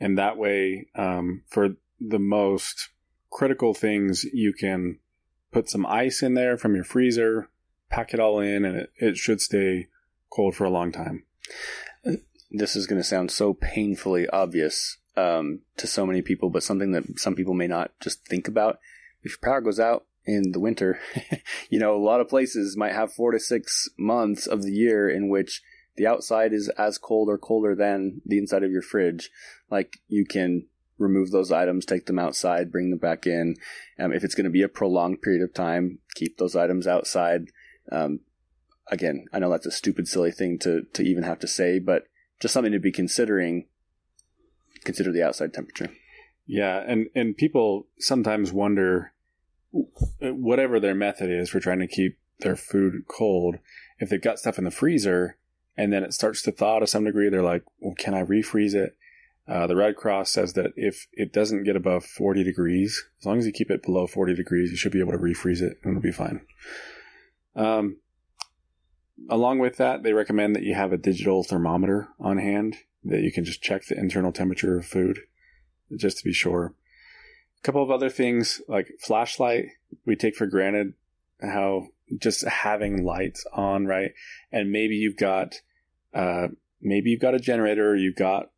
And 0.00 0.18
that 0.18 0.36
way, 0.36 0.88
um, 0.96 1.44
for 1.46 1.76
the 2.00 2.18
most 2.18 2.88
critical 3.30 3.72
things, 3.72 4.24
you 4.32 4.52
can 4.52 4.98
put 5.52 5.70
some 5.70 5.86
ice 5.86 6.22
in 6.22 6.34
there 6.34 6.58
from 6.58 6.74
your 6.74 6.82
freezer, 6.82 7.48
pack 7.88 8.12
it 8.12 8.18
all 8.18 8.40
in, 8.40 8.64
and 8.64 8.76
it, 8.76 8.90
it 8.96 9.16
should 9.16 9.40
stay 9.40 9.86
cold 10.34 10.54
for 10.54 10.64
a 10.64 10.70
long 10.70 10.92
time. 10.92 11.24
This 12.50 12.76
is 12.76 12.86
going 12.86 13.00
to 13.00 13.06
sound 13.06 13.30
so 13.30 13.54
painfully 13.54 14.28
obvious 14.28 14.98
um, 15.16 15.60
to 15.76 15.86
so 15.86 16.06
many 16.06 16.22
people, 16.22 16.50
but 16.50 16.62
something 16.62 16.92
that 16.92 17.18
some 17.18 17.34
people 17.34 17.54
may 17.54 17.66
not 17.66 17.92
just 18.00 18.26
think 18.26 18.48
about. 18.48 18.78
If 19.22 19.32
your 19.32 19.38
power 19.42 19.60
goes 19.60 19.80
out 19.80 20.06
in 20.24 20.52
the 20.52 20.60
winter, 20.60 21.00
you 21.70 21.78
know, 21.78 21.94
a 21.94 22.02
lot 22.02 22.20
of 22.20 22.28
places 22.28 22.76
might 22.76 22.92
have 22.92 23.12
four 23.12 23.32
to 23.32 23.38
six 23.38 23.88
months 23.98 24.46
of 24.46 24.62
the 24.62 24.72
year 24.72 25.08
in 25.08 25.28
which 25.28 25.62
the 25.96 26.06
outside 26.06 26.52
is 26.52 26.68
as 26.78 26.98
cold 26.98 27.28
or 27.28 27.38
colder 27.38 27.74
than 27.74 28.20
the 28.24 28.38
inside 28.38 28.62
of 28.62 28.70
your 28.70 28.82
fridge. 28.82 29.30
Like 29.70 29.98
you 30.08 30.24
can 30.24 30.66
remove 30.98 31.30
those 31.30 31.52
items, 31.52 31.84
take 31.84 32.06
them 32.06 32.18
outside, 32.18 32.72
bring 32.72 32.90
them 32.90 32.98
back 32.98 33.26
in. 33.26 33.56
Um, 33.98 34.12
if 34.12 34.24
it's 34.24 34.34
going 34.34 34.44
to 34.44 34.50
be 34.50 34.62
a 34.62 34.68
prolonged 34.68 35.20
period 35.22 35.42
of 35.42 35.52
time, 35.52 35.98
keep 36.14 36.38
those 36.38 36.56
items 36.56 36.86
outside. 36.86 37.46
Um, 37.90 38.20
again, 38.92 39.26
I 39.32 39.38
know 39.38 39.50
that's 39.50 39.66
a 39.66 39.72
stupid, 39.72 40.06
silly 40.06 40.30
thing 40.30 40.58
to, 40.60 40.82
to 40.92 41.02
even 41.02 41.24
have 41.24 41.40
to 41.40 41.48
say, 41.48 41.78
but 41.78 42.04
just 42.40 42.54
something 42.54 42.72
to 42.72 42.78
be 42.78 42.92
considering. 42.92 43.66
Consider 44.84 45.10
the 45.10 45.22
outside 45.22 45.54
temperature. 45.54 45.90
Yeah, 46.46 46.82
and 46.86 47.06
and 47.14 47.36
people 47.36 47.86
sometimes 47.98 48.52
wonder, 48.52 49.12
whatever 50.20 50.80
their 50.80 50.94
method 50.94 51.30
is 51.30 51.48
for 51.48 51.60
trying 51.60 51.78
to 51.78 51.86
keep 51.86 52.18
their 52.40 52.56
food 52.56 53.04
cold, 53.08 53.56
if 53.98 54.10
they've 54.10 54.20
got 54.20 54.38
stuff 54.38 54.58
in 54.58 54.64
the 54.64 54.70
freezer 54.70 55.36
and 55.76 55.92
then 55.92 56.02
it 56.02 56.12
starts 56.12 56.42
to 56.42 56.52
thaw 56.52 56.80
to 56.80 56.86
some 56.86 57.04
degree, 57.04 57.28
they're 57.28 57.42
like, 57.42 57.64
well, 57.78 57.94
can 57.96 58.12
I 58.12 58.22
refreeze 58.22 58.74
it? 58.74 58.96
Uh, 59.48 59.66
the 59.66 59.76
Red 59.76 59.96
Cross 59.96 60.30
says 60.30 60.52
that 60.54 60.72
if 60.76 61.06
it 61.12 61.32
doesn't 61.32 61.64
get 61.64 61.76
above 61.76 62.04
40 62.04 62.44
degrees, 62.44 63.04
as 63.20 63.26
long 63.26 63.38
as 63.38 63.46
you 63.46 63.52
keep 63.52 63.70
it 63.70 63.82
below 63.82 64.06
40 64.06 64.34
degrees, 64.34 64.70
you 64.70 64.76
should 64.76 64.92
be 64.92 65.00
able 65.00 65.12
to 65.12 65.18
refreeze 65.18 65.62
it 65.62 65.78
and 65.82 65.92
it'll 65.92 66.02
be 66.02 66.12
fine. 66.12 66.42
Um, 67.54 67.98
along 69.28 69.58
with 69.58 69.76
that, 69.76 70.02
they 70.02 70.12
recommend 70.12 70.54
that 70.56 70.62
you 70.62 70.74
have 70.74 70.92
a 70.92 70.98
digital 70.98 71.42
thermometer 71.42 72.08
on 72.18 72.38
hand 72.38 72.76
that 73.04 73.22
you 73.22 73.32
can 73.32 73.44
just 73.44 73.62
check 73.62 73.84
the 73.86 73.98
internal 73.98 74.32
temperature 74.32 74.78
of 74.78 74.86
food 74.86 75.20
just 75.96 76.18
to 76.18 76.24
be 76.24 76.32
sure. 76.32 76.74
A 77.58 77.62
couple 77.62 77.82
of 77.82 77.90
other 77.90 78.10
things 78.10 78.60
like 78.68 78.88
flashlight, 79.00 79.66
we 80.04 80.16
take 80.16 80.36
for 80.36 80.46
granted 80.46 80.94
how 81.40 81.88
just 82.18 82.46
having 82.46 83.04
lights 83.04 83.44
on, 83.52 83.86
right? 83.86 84.12
And 84.50 84.70
maybe 84.70 84.94
you've 84.94 85.16
got, 85.16 85.56
uh, 86.14 86.48
maybe 86.80 87.10
you've 87.10 87.20
got 87.20 87.34
a 87.34 87.40
generator, 87.40 87.96
you've 87.96 88.16
got 88.16 88.50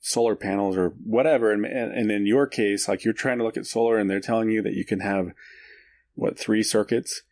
solar 0.00 0.36
panels 0.36 0.76
or 0.76 0.90
whatever. 1.04 1.52
And, 1.52 1.64
and 1.64 2.10
in 2.10 2.26
your 2.26 2.46
case, 2.46 2.88
like 2.88 3.04
you're 3.04 3.14
trying 3.14 3.38
to 3.38 3.44
look 3.44 3.56
at 3.56 3.66
solar 3.66 3.98
and 3.98 4.10
they're 4.10 4.20
telling 4.20 4.50
you 4.50 4.62
that 4.62 4.74
you 4.74 4.84
can 4.84 5.00
have 5.00 5.32
what, 6.14 6.38
three 6.38 6.62
circuits 6.62 7.22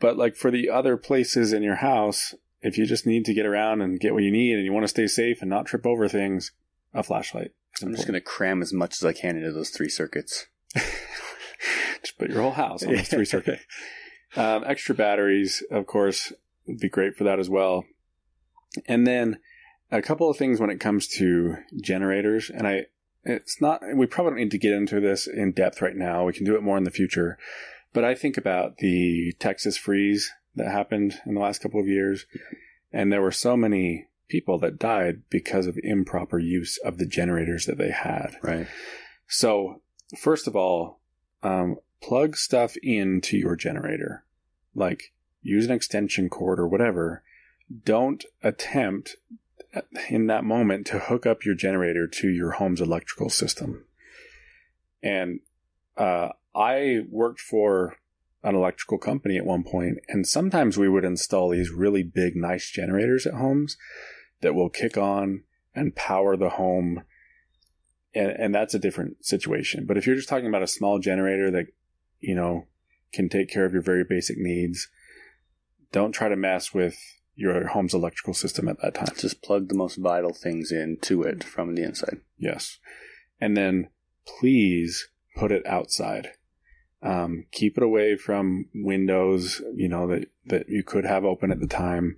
but 0.00 0.16
like 0.16 0.36
for 0.36 0.50
the 0.50 0.70
other 0.70 0.96
places 0.96 1.52
in 1.52 1.62
your 1.62 1.76
house, 1.76 2.34
if 2.60 2.76
you 2.76 2.86
just 2.86 3.06
need 3.06 3.24
to 3.26 3.34
get 3.34 3.46
around 3.46 3.80
and 3.80 4.00
get 4.00 4.14
what 4.14 4.22
you 4.22 4.30
need 4.30 4.54
and 4.54 4.64
you 4.64 4.72
want 4.72 4.84
to 4.84 4.88
stay 4.88 5.06
safe 5.06 5.40
and 5.40 5.50
not 5.50 5.66
trip 5.66 5.86
over 5.86 6.08
things, 6.08 6.52
a 6.92 7.02
flashlight. 7.02 7.52
I'm 7.82 7.94
just 7.94 8.06
going 8.06 8.14
to 8.14 8.20
cram 8.20 8.60
as 8.62 8.72
much 8.72 8.94
as 8.94 9.04
I 9.04 9.12
can 9.12 9.36
into 9.36 9.52
those 9.52 9.70
three 9.70 9.88
circuits. 9.88 10.46
just 10.74 12.18
put 12.18 12.30
your 12.30 12.42
whole 12.42 12.52
house 12.52 12.82
on 12.82 12.94
those 12.94 13.08
three 13.08 13.24
circuits. 13.24 13.62
Um, 14.36 14.64
extra 14.66 14.94
batteries, 14.94 15.62
of 15.70 15.86
course, 15.86 16.32
would 16.66 16.78
be 16.78 16.88
great 16.88 17.16
for 17.16 17.24
that 17.24 17.38
as 17.38 17.48
well. 17.48 17.84
And 18.86 19.06
then 19.06 19.38
a 19.90 20.02
couple 20.02 20.28
of 20.28 20.36
things 20.36 20.60
when 20.60 20.70
it 20.70 20.80
comes 20.80 21.06
to 21.08 21.56
generators, 21.80 22.50
and 22.50 22.66
I, 22.66 22.86
it's 23.24 23.60
not, 23.60 23.80
we 23.94 24.06
probably 24.06 24.32
don't 24.32 24.40
need 24.40 24.50
to 24.50 24.58
get 24.58 24.72
into 24.72 25.00
this 25.00 25.26
in 25.26 25.52
depth 25.52 25.80
right 25.80 25.96
now. 25.96 26.24
We 26.24 26.32
can 26.32 26.44
do 26.44 26.56
it 26.56 26.62
more 26.62 26.76
in 26.76 26.84
the 26.84 26.90
future. 26.90 27.38
But 27.98 28.04
I 28.04 28.14
think 28.14 28.36
about 28.36 28.76
the 28.76 29.32
Texas 29.40 29.76
freeze 29.76 30.32
that 30.54 30.70
happened 30.70 31.20
in 31.26 31.34
the 31.34 31.40
last 31.40 31.60
couple 31.60 31.80
of 31.80 31.88
years, 31.88 32.26
and 32.92 33.12
there 33.12 33.20
were 33.20 33.32
so 33.32 33.56
many 33.56 34.06
people 34.28 34.56
that 34.60 34.78
died 34.78 35.22
because 35.30 35.66
of 35.66 35.76
improper 35.82 36.38
use 36.38 36.78
of 36.84 36.98
the 36.98 37.06
generators 37.06 37.66
that 37.66 37.76
they 37.76 37.90
had. 37.90 38.36
Right. 38.40 38.68
So, 39.26 39.82
first 40.16 40.46
of 40.46 40.54
all, 40.54 41.00
um, 41.42 41.78
plug 42.00 42.36
stuff 42.36 42.76
into 42.84 43.36
your 43.36 43.56
generator, 43.56 44.22
like 44.76 45.12
use 45.42 45.64
an 45.64 45.72
extension 45.72 46.28
cord 46.28 46.60
or 46.60 46.68
whatever. 46.68 47.24
Don't 47.84 48.24
attempt 48.44 49.16
in 50.08 50.28
that 50.28 50.44
moment 50.44 50.86
to 50.86 51.00
hook 51.00 51.26
up 51.26 51.44
your 51.44 51.56
generator 51.56 52.06
to 52.06 52.28
your 52.28 52.52
home's 52.52 52.80
electrical 52.80 53.28
system. 53.28 53.86
And 55.02 55.40
uh, 55.96 56.28
I 56.58 57.00
worked 57.08 57.40
for 57.40 57.96
an 58.42 58.54
electrical 58.54 58.98
company 58.98 59.36
at 59.36 59.46
one 59.46 59.62
point, 59.62 59.98
and 60.08 60.26
sometimes 60.26 60.76
we 60.76 60.88
would 60.88 61.04
install 61.04 61.50
these 61.50 61.70
really 61.70 62.02
big, 62.02 62.34
nice 62.34 62.68
generators 62.70 63.26
at 63.26 63.34
homes 63.34 63.76
that 64.40 64.54
will 64.54 64.68
kick 64.68 64.96
on 64.96 65.44
and 65.74 65.94
power 65.94 66.36
the 66.36 66.50
home. 66.50 67.02
And, 68.14 68.30
and 68.30 68.54
that's 68.54 68.74
a 68.74 68.78
different 68.78 69.24
situation. 69.24 69.86
But 69.86 69.96
if 69.96 70.06
you're 70.06 70.16
just 70.16 70.28
talking 70.28 70.48
about 70.48 70.62
a 70.62 70.68
small 70.68 70.98
generator 70.98 71.50
that, 71.52 71.66
you 72.20 72.34
know, 72.34 72.66
can 73.12 73.28
take 73.28 73.50
care 73.50 73.64
of 73.64 73.72
your 73.72 73.82
very 73.82 74.04
basic 74.08 74.36
needs, 74.38 74.88
don't 75.92 76.12
try 76.12 76.28
to 76.28 76.36
mess 76.36 76.74
with 76.74 76.96
your 77.34 77.68
home's 77.68 77.94
electrical 77.94 78.34
system 78.34 78.68
at 78.68 78.80
that 78.82 78.94
time. 78.94 79.14
Just 79.16 79.42
plug 79.42 79.68
the 79.68 79.76
most 79.76 79.96
vital 79.96 80.32
things 80.32 80.72
into 80.72 81.22
it 81.22 81.44
from 81.44 81.74
the 81.74 81.84
inside. 81.84 82.20
Yes. 82.36 82.78
And 83.40 83.56
then 83.56 83.90
please 84.26 85.08
put 85.36 85.52
it 85.52 85.64
outside. 85.64 86.32
Um, 87.02 87.46
keep 87.52 87.76
it 87.76 87.82
away 87.82 88.16
from 88.16 88.66
windows, 88.74 89.62
you 89.74 89.88
know, 89.88 90.08
that, 90.08 90.28
that 90.46 90.68
you 90.68 90.82
could 90.82 91.04
have 91.04 91.24
open 91.24 91.52
at 91.52 91.60
the 91.60 91.68
time. 91.68 92.16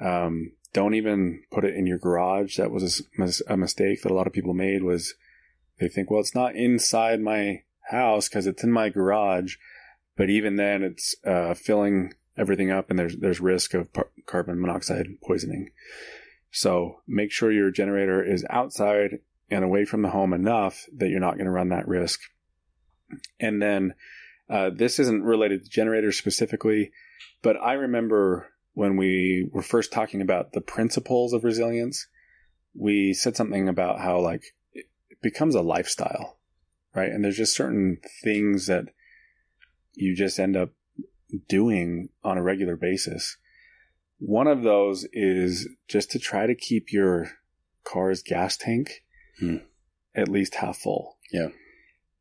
Um, 0.00 0.52
don't 0.74 0.94
even 0.94 1.42
put 1.50 1.64
it 1.64 1.74
in 1.74 1.86
your 1.86 1.98
garage. 1.98 2.56
That 2.56 2.70
was 2.70 3.02
a, 3.18 3.54
a 3.54 3.56
mistake 3.56 4.02
that 4.02 4.10
a 4.10 4.14
lot 4.14 4.26
of 4.26 4.32
people 4.32 4.52
made 4.52 4.82
was 4.82 5.14
they 5.78 5.88
think, 5.88 6.10
well, 6.10 6.20
it's 6.20 6.34
not 6.34 6.54
inside 6.54 7.20
my 7.20 7.62
house 7.90 8.28
because 8.28 8.46
it's 8.46 8.62
in 8.62 8.72
my 8.72 8.90
garage. 8.90 9.56
But 10.16 10.30
even 10.30 10.56
then 10.56 10.82
it's, 10.82 11.14
uh, 11.26 11.54
filling 11.54 12.12
everything 12.36 12.70
up 12.70 12.90
and 12.90 12.98
there's, 12.98 13.16
there's 13.16 13.40
risk 13.40 13.74
of 13.74 13.92
par- 13.92 14.10
carbon 14.26 14.60
monoxide 14.60 15.06
poisoning. 15.26 15.70
So 16.50 17.00
make 17.06 17.32
sure 17.32 17.50
your 17.50 17.70
generator 17.70 18.22
is 18.22 18.44
outside 18.50 19.20
and 19.50 19.64
away 19.64 19.84
from 19.84 20.02
the 20.02 20.10
home 20.10 20.32
enough 20.32 20.86
that 20.96 21.08
you're 21.08 21.20
not 21.20 21.34
going 21.34 21.46
to 21.46 21.50
run 21.50 21.70
that 21.70 21.88
risk. 21.88 22.20
And 23.40 23.60
then 23.60 23.94
uh, 24.48 24.70
this 24.70 24.98
isn't 24.98 25.22
related 25.22 25.64
to 25.64 25.70
generators 25.70 26.16
specifically, 26.16 26.92
but 27.42 27.56
I 27.60 27.74
remember 27.74 28.48
when 28.74 28.96
we 28.96 29.48
were 29.52 29.62
first 29.62 29.92
talking 29.92 30.20
about 30.20 30.52
the 30.52 30.60
principles 30.60 31.32
of 31.32 31.44
resilience, 31.44 32.06
we 32.74 33.14
said 33.14 33.36
something 33.36 33.68
about 33.68 34.00
how 34.00 34.20
like 34.20 34.42
it 34.72 34.86
becomes 35.22 35.54
a 35.54 35.60
lifestyle, 35.62 36.38
right? 36.94 37.10
And 37.10 37.24
there's 37.24 37.36
just 37.36 37.54
certain 37.56 37.98
things 38.22 38.66
that 38.66 38.86
you 39.94 40.14
just 40.16 40.40
end 40.40 40.56
up 40.56 40.70
doing 41.48 42.08
on 42.24 42.36
a 42.36 42.42
regular 42.42 42.76
basis. 42.76 43.36
One 44.18 44.46
of 44.46 44.62
those 44.62 45.06
is 45.12 45.68
just 45.88 46.10
to 46.12 46.18
try 46.18 46.46
to 46.46 46.54
keep 46.54 46.92
your 46.92 47.28
car's 47.84 48.22
gas 48.22 48.56
tank 48.56 49.02
Hmm. 49.38 49.56
at 50.14 50.28
least 50.28 50.54
half 50.56 50.78
full. 50.78 51.18
Yeah. 51.32 51.48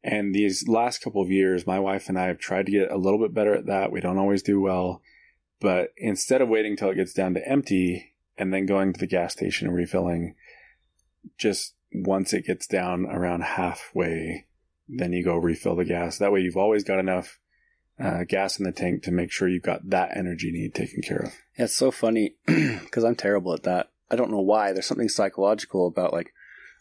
And 0.03 0.35
these 0.35 0.67
last 0.67 1.01
couple 1.01 1.21
of 1.21 1.31
years, 1.31 1.65
my 1.65 1.79
wife 1.79 2.09
and 2.09 2.19
I 2.19 2.25
have 2.25 2.39
tried 2.39 2.65
to 2.65 2.71
get 2.71 2.91
a 2.91 2.97
little 2.97 3.19
bit 3.19 3.33
better 3.33 3.53
at 3.53 3.67
that. 3.67 3.91
We 3.91 4.01
don't 4.01 4.17
always 4.17 4.43
do 4.43 4.59
well. 4.59 5.01
But 5.61 5.93
instead 5.95 6.41
of 6.41 6.49
waiting 6.49 6.75
till 6.75 6.89
it 6.89 6.95
gets 6.95 7.13
down 7.13 7.35
to 7.35 7.47
empty 7.47 8.13
and 8.37 8.53
then 8.53 8.65
going 8.65 8.91
to 8.91 8.99
the 8.99 9.07
gas 9.07 9.31
station 9.31 9.67
and 9.67 9.75
refilling, 9.75 10.35
just 11.37 11.75
once 11.93 12.33
it 12.33 12.45
gets 12.45 12.67
down 12.67 13.05
around 13.05 13.43
halfway, 13.43 14.47
then 14.89 15.13
you 15.13 15.23
go 15.23 15.37
refill 15.37 15.77
the 15.77 15.85
gas. 15.85 16.17
That 16.17 16.33
way 16.33 16.41
you've 16.41 16.57
always 16.57 16.83
got 16.83 16.99
enough 16.99 17.39
uh, 17.97 18.23
gas 18.27 18.59
in 18.59 18.65
the 18.65 18.71
tank 18.71 19.03
to 19.03 19.11
make 19.11 19.31
sure 19.31 19.47
you've 19.47 19.63
got 19.63 19.89
that 19.89 20.17
energy 20.17 20.51
need 20.51 20.73
taken 20.73 21.01
care 21.01 21.19
of. 21.19 21.33
Yeah, 21.57 21.65
it's 21.65 21.73
so 21.73 21.91
funny 21.91 22.35
because 22.45 23.03
I'm 23.03 23.15
terrible 23.15 23.53
at 23.53 23.63
that. 23.63 23.91
I 24.11 24.15
don't 24.15 24.31
know 24.31 24.41
why. 24.41 24.73
There's 24.73 24.85
something 24.85 25.09
psychological 25.09 25.87
about 25.87 26.13
like, 26.13 26.33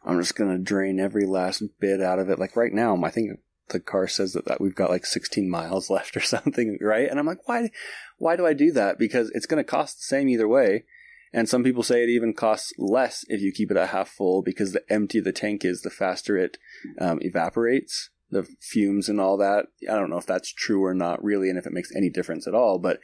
I'm 0.04 0.20
just 0.20 0.36
to 0.36 0.58
drain 0.58 0.98
every 0.98 1.26
last 1.26 1.62
bit 1.80 2.00
out 2.00 2.18
of 2.18 2.28
it. 2.28 2.38
Like 2.38 2.56
right 2.56 2.72
now, 2.72 3.00
I 3.04 3.10
think 3.10 3.38
the 3.68 3.80
car 3.80 4.08
says 4.08 4.32
that, 4.32 4.46
that 4.46 4.60
we've 4.60 4.74
got 4.74 4.90
like 4.90 5.06
16 5.06 5.48
miles 5.48 5.90
left 5.90 6.16
or 6.16 6.20
something, 6.20 6.78
right? 6.80 7.08
And 7.08 7.18
I'm 7.18 7.26
like, 7.26 7.46
why, 7.46 7.70
why 8.18 8.36
do 8.36 8.46
I 8.46 8.52
do 8.52 8.72
that? 8.72 8.98
Because 8.98 9.30
it's 9.34 9.46
to 9.46 9.64
cost 9.64 9.98
the 9.98 10.04
same 10.04 10.28
either 10.28 10.48
way. 10.48 10.84
And 11.32 11.48
some 11.48 11.64
people 11.64 11.82
say 11.82 12.02
it 12.02 12.10
even 12.10 12.34
costs 12.34 12.72
less 12.76 13.24
if 13.28 13.40
you 13.40 13.52
keep 13.52 13.70
it 13.70 13.76
at 13.76 13.88
half 13.88 14.08
full 14.08 14.42
because 14.42 14.72
the 14.72 14.84
emptier 14.92 15.22
the 15.22 15.32
tank 15.32 15.64
is, 15.64 15.80
the 15.80 15.88
faster 15.88 16.36
it 16.36 16.58
um, 17.00 17.20
evaporates, 17.22 18.10
the 18.30 18.46
fumes 18.60 19.08
and 19.08 19.20
all 19.20 19.38
that. 19.38 19.66
I 19.88 19.94
don't 19.94 20.10
know 20.10 20.18
if 20.18 20.26
that's 20.26 20.52
true 20.52 20.84
or 20.84 20.92
not 20.92 21.24
really, 21.24 21.48
and 21.48 21.58
if 21.58 21.66
it 21.66 21.72
makes 21.72 21.94
any 21.94 22.10
difference 22.10 22.46
at 22.46 22.54
all. 22.54 22.78
But 22.78 23.00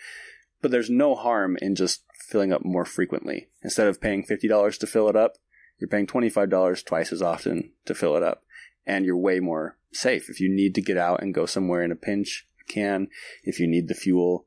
but 0.60 0.70
there's 0.70 0.90
no 0.90 1.14
harm 1.14 1.56
in 1.62 1.74
just 1.74 2.02
filling 2.28 2.52
up 2.52 2.64
more 2.64 2.84
frequently. 2.84 3.48
Instead 3.62 3.86
of 3.86 4.00
paying 4.00 4.24
fifty 4.24 4.48
dollars 4.48 4.76
to 4.78 4.86
fill 4.86 5.08
it 5.08 5.16
up, 5.16 5.34
you're 5.78 5.88
paying 5.88 6.06
twenty 6.06 6.28
five 6.28 6.50
dollars 6.50 6.82
twice 6.82 7.12
as 7.12 7.22
often 7.22 7.72
to 7.86 7.94
fill 7.94 8.16
it 8.16 8.22
up, 8.22 8.44
and 8.86 9.04
you're 9.04 9.16
way 9.16 9.40
more 9.40 9.76
safe. 9.92 10.28
If 10.28 10.40
you 10.40 10.48
need 10.48 10.74
to 10.74 10.82
get 10.82 10.96
out 10.96 11.22
and 11.22 11.34
go 11.34 11.46
somewhere 11.46 11.82
in 11.82 11.92
a 11.92 11.96
pinch, 11.96 12.46
you 12.58 12.72
can. 12.72 13.08
If 13.42 13.58
you 13.60 13.66
need 13.66 13.88
the 13.88 13.94
fuel 13.94 14.46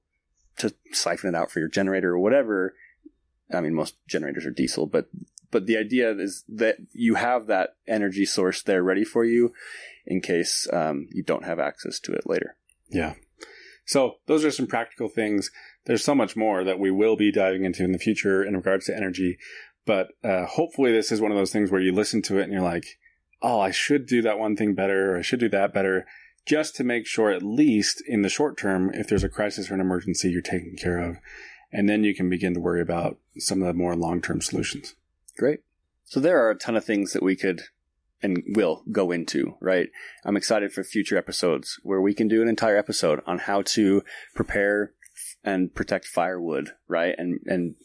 to 0.58 0.74
siphon 0.92 1.34
it 1.34 1.38
out 1.38 1.52
for 1.52 1.60
your 1.60 1.70
generator 1.70 2.12
or 2.12 2.20
whatever, 2.20 2.76
I 3.54 3.62
mean, 3.62 3.74
most 3.74 3.96
generators 4.08 4.46
are 4.46 4.52
diesel, 4.52 4.86
but 4.86 5.10
but 5.52 5.66
the 5.66 5.78
idea 5.78 6.12
is 6.12 6.44
that 6.48 6.78
you 6.94 7.16
have 7.16 7.48
that 7.48 7.76
energy 7.88 8.26
source 8.26 8.62
there 8.62 8.84
ready 8.84 9.04
for 9.04 9.26
you 9.26 9.54
in 10.06 10.22
case 10.22 10.68
um, 10.72 11.08
you 11.12 11.24
don't 11.24 11.46
have 11.46 11.60
access 11.60 12.00
to 12.00 12.14
it 12.14 12.24
later. 12.26 12.56
Yeah. 12.90 13.16
So 13.86 14.16
those 14.28 14.46
are 14.46 14.52
some 14.52 14.68
practical 14.68 15.10
things. 15.10 15.52
There's 15.86 16.04
so 16.04 16.16
much 16.16 16.36
more 16.36 16.64
that 16.64 16.80
we 16.80 16.92
will 16.92 17.18
be 17.18 17.32
diving 17.32 17.66
into 17.66 17.84
in 17.84 17.92
the 17.92 18.00
future 18.00 18.44
in 18.44 18.56
regards 18.56 18.86
to 18.86 18.96
energy. 18.96 19.38
But 19.86 20.10
uh, 20.24 20.46
hopefully, 20.46 20.92
this 20.92 21.12
is 21.12 21.22
one 21.22 21.32
of 21.32 21.38
those 21.38 21.52
things 21.52 21.72
where 21.72 21.82
you 21.82 21.92
listen 21.92 22.22
to 22.24 22.40
it 22.40 22.44
and 22.44 22.54
you're 22.54 22.62
like, 22.62 23.00
oh, 23.42 23.60
I 23.60 23.72
should 23.72 24.06
do 24.06 24.22
that 24.22 24.40
one 24.40 24.56
thing 24.56 24.76
better, 24.76 25.14
or 25.14 25.18
I 25.18 25.22
should 25.22 25.40
do 25.40 25.50
that 25.50 25.74
better, 25.74 26.06
just 26.46 26.76
to 26.76 26.84
make 26.84 27.08
sure, 27.08 27.32
at 27.32 27.44
least 27.44 28.04
in 28.06 28.22
the 28.22 28.30
short 28.30 28.58
term, 28.58 28.92
if 28.94 29.08
there's 29.08 29.24
a 29.24 29.30
crisis 29.30 29.70
or 29.70 29.74
an 29.74 29.82
emergency, 29.82 30.30
you're 30.30 30.42
taken 30.42 30.76
care 30.76 31.00
of. 31.00 31.18
And 31.72 31.90
then 31.90 32.04
you 32.04 32.14
can 32.14 32.30
begin 32.30 32.54
to 32.54 32.60
worry 32.60 32.82
about 32.82 33.18
some 33.38 33.62
of 33.62 33.68
the 33.68 33.74
more 33.74 33.96
long 33.96 34.22
term 34.22 34.42
solutions. 34.42 34.96
Great. 35.38 35.62
So 36.06 36.20
there 36.20 36.46
are 36.46 36.52
a 36.52 36.58
ton 36.58 36.76
of 36.76 36.84
things 36.84 37.14
that 37.14 37.24
we 37.24 37.36
could 37.36 37.62
and 38.22 38.44
will 38.50 38.84
go 38.92 39.12
into, 39.12 39.56
right? 39.60 39.90
I'm 40.26 40.38
excited 40.38 40.72
for 40.72 40.84
future 40.84 41.18
episodes 41.18 41.80
where 41.84 42.02
we 42.02 42.14
can 42.14 42.28
do 42.28 42.42
an 42.42 42.48
entire 42.48 42.78
episode 42.78 43.22
on 43.26 43.40
how 43.40 43.62
to 43.64 44.04
prepare 44.36 44.94
and 45.44 45.74
protect 45.74 46.06
firewood, 46.06 46.72
right? 46.88 47.16
And 47.18 47.40
and 47.46 47.76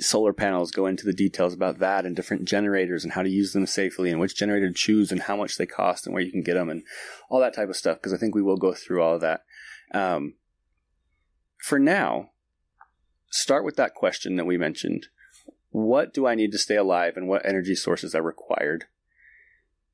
solar 0.00 0.32
panels 0.32 0.70
go 0.70 0.86
into 0.86 1.04
the 1.04 1.12
details 1.12 1.52
about 1.52 1.78
that 1.78 2.06
and 2.06 2.14
different 2.14 2.44
generators 2.44 3.04
and 3.04 3.12
how 3.12 3.22
to 3.22 3.28
use 3.28 3.52
them 3.52 3.66
safely 3.66 4.10
and 4.10 4.20
which 4.20 4.36
generator 4.36 4.68
to 4.68 4.74
choose 4.74 5.10
and 5.10 5.22
how 5.22 5.36
much 5.36 5.56
they 5.56 5.66
cost 5.66 6.06
and 6.06 6.14
where 6.14 6.22
you 6.22 6.30
can 6.30 6.42
get 6.42 6.54
them 6.54 6.70
and 6.70 6.82
all 7.28 7.40
that 7.40 7.54
type 7.54 7.68
of 7.68 7.76
stuff 7.76 7.98
because 7.98 8.12
I 8.12 8.16
think 8.16 8.34
we 8.34 8.42
will 8.42 8.56
go 8.56 8.72
through 8.72 9.02
all 9.02 9.14
of 9.14 9.20
that. 9.22 9.44
Um, 9.92 10.34
for 11.58 11.78
now, 11.78 12.30
start 13.30 13.64
with 13.64 13.76
that 13.76 13.94
question 13.94 14.36
that 14.36 14.46
we 14.46 14.56
mentioned. 14.56 15.08
What 15.70 16.14
do 16.14 16.26
I 16.26 16.34
need 16.34 16.52
to 16.52 16.58
stay 16.58 16.76
alive 16.76 17.16
and 17.16 17.28
what 17.28 17.44
energy 17.44 17.74
sources 17.74 18.14
are 18.14 18.22
required? 18.22 18.84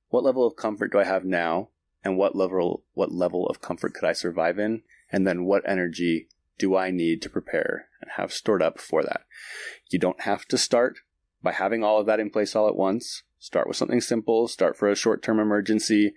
What 0.08 0.22
level 0.22 0.46
of 0.46 0.56
comfort 0.56 0.92
do 0.92 1.00
I 1.00 1.04
have 1.04 1.24
now 1.24 1.70
and 2.04 2.16
what 2.16 2.36
level 2.36 2.84
what 2.92 3.10
level 3.10 3.46
of 3.46 3.60
comfort 3.60 3.94
could 3.94 4.04
I 4.08 4.12
survive 4.12 4.58
in? 4.58 4.82
And 5.10 5.26
then 5.26 5.44
what 5.44 5.68
energy 5.68 6.28
do 6.58 6.76
I 6.76 6.90
need 6.90 7.22
to 7.22 7.30
prepare 7.30 7.88
and 8.00 8.12
have 8.12 8.32
stored 8.32 8.62
up 8.62 8.80
for 8.80 9.02
that? 9.02 9.22
You 9.90 9.98
don't 9.98 10.20
have 10.22 10.46
to 10.46 10.58
start 10.58 10.98
by 11.42 11.52
having 11.52 11.84
all 11.84 12.00
of 12.00 12.06
that 12.06 12.20
in 12.20 12.30
place 12.30 12.54
all 12.56 12.68
at 12.68 12.76
once. 12.76 13.22
Start 13.38 13.68
with 13.68 13.76
something 13.76 14.00
simple, 14.00 14.48
start 14.48 14.76
for 14.76 14.88
a 14.88 14.96
short 14.96 15.22
term 15.22 15.38
emergency. 15.38 16.14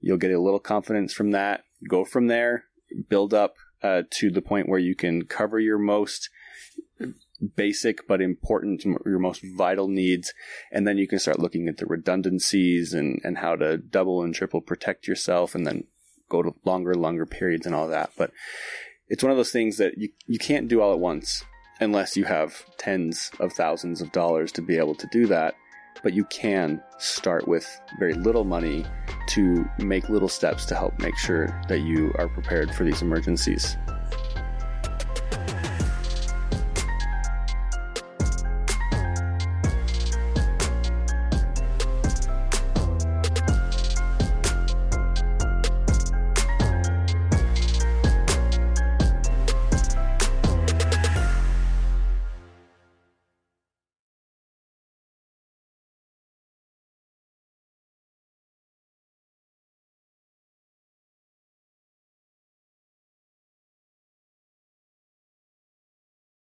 You'll 0.00 0.16
get 0.16 0.30
a 0.30 0.40
little 0.40 0.60
confidence 0.60 1.12
from 1.12 1.32
that. 1.32 1.64
Go 1.88 2.04
from 2.04 2.28
there, 2.28 2.64
build 3.08 3.34
up 3.34 3.54
uh, 3.82 4.02
to 4.10 4.30
the 4.30 4.42
point 4.42 4.68
where 4.68 4.78
you 4.78 4.94
can 4.94 5.24
cover 5.24 5.58
your 5.58 5.78
most 5.78 6.30
basic 7.56 8.06
but 8.06 8.20
important, 8.20 8.84
your 8.84 9.18
most 9.18 9.42
vital 9.56 9.88
needs. 9.88 10.32
And 10.70 10.86
then 10.86 10.98
you 10.98 11.06
can 11.06 11.18
start 11.18 11.38
looking 11.38 11.68
at 11.68 11.78
the 11.78 11.86
redundancies 11.86 12.92
and, 12.92 13.20
and 13.24 13.38
how 13.38 13.56
to 13.56 13.78
double 13.78 14.22
and 14.22 14.34
triple 14.34 14.60
protect 14.60 15.06
yourself 15.06 15.54
and 15.54 15.66
then 15.66 15.84
go 16.28 16.42
to 16.42 16.54
longer, 16.64 16.94
longer 16.94 17.26
periods 17.26 17.66
and 17.66 17.74
all 17.74 17.88
that. 17.88 18.10
But 18.16 18.32
it's 19.08 19.22
one 19.22 19.30
of 19.30 19.36
those 19.36 19.52
things 19.52 19.78
that 19.78 19.96
you, 19.96 20.10
you 20.26 20.38
can't 20.38 20.68
do 20.68 20.80
all 20.80 20.92
at 20.92 20.98
once 20.98 21.44
unless 21.80 22.16
you 22.16 22.24
have 22.24 22.64
tens 22.78 23.30
of 23.40 23.52
thousands 23.52 24.00
of 24.00 24.12
dollars 24.12 24.52
to 24.52 24.62
be 24.62 24.76
able 24.76 24.94
to 24.94 25.06
do 25.10 25.26
that. 25.26 25.54
But 26.02 26.12
you 26.12 26.24
can 26.26 26.82
start 26.98 27.48
with 27.48 27.68
very 27.98 28.14
little 28.14 28.44
money 28.44 28.84
to 29.28 29.68
make 29.78 30.08
little 30.08 30.28
steps 30.28 30.64
to 30.66 30.74
help 30.74 30.98
make 31.00 31.16
sure 31.16 31.60
that 31.68 31.80
you 31.80 32.12
are 32.18 32.28
prepared 32.28 32.72
for 32.72 32.84
these 32.84 33.02
emergencies. 33.02 33.76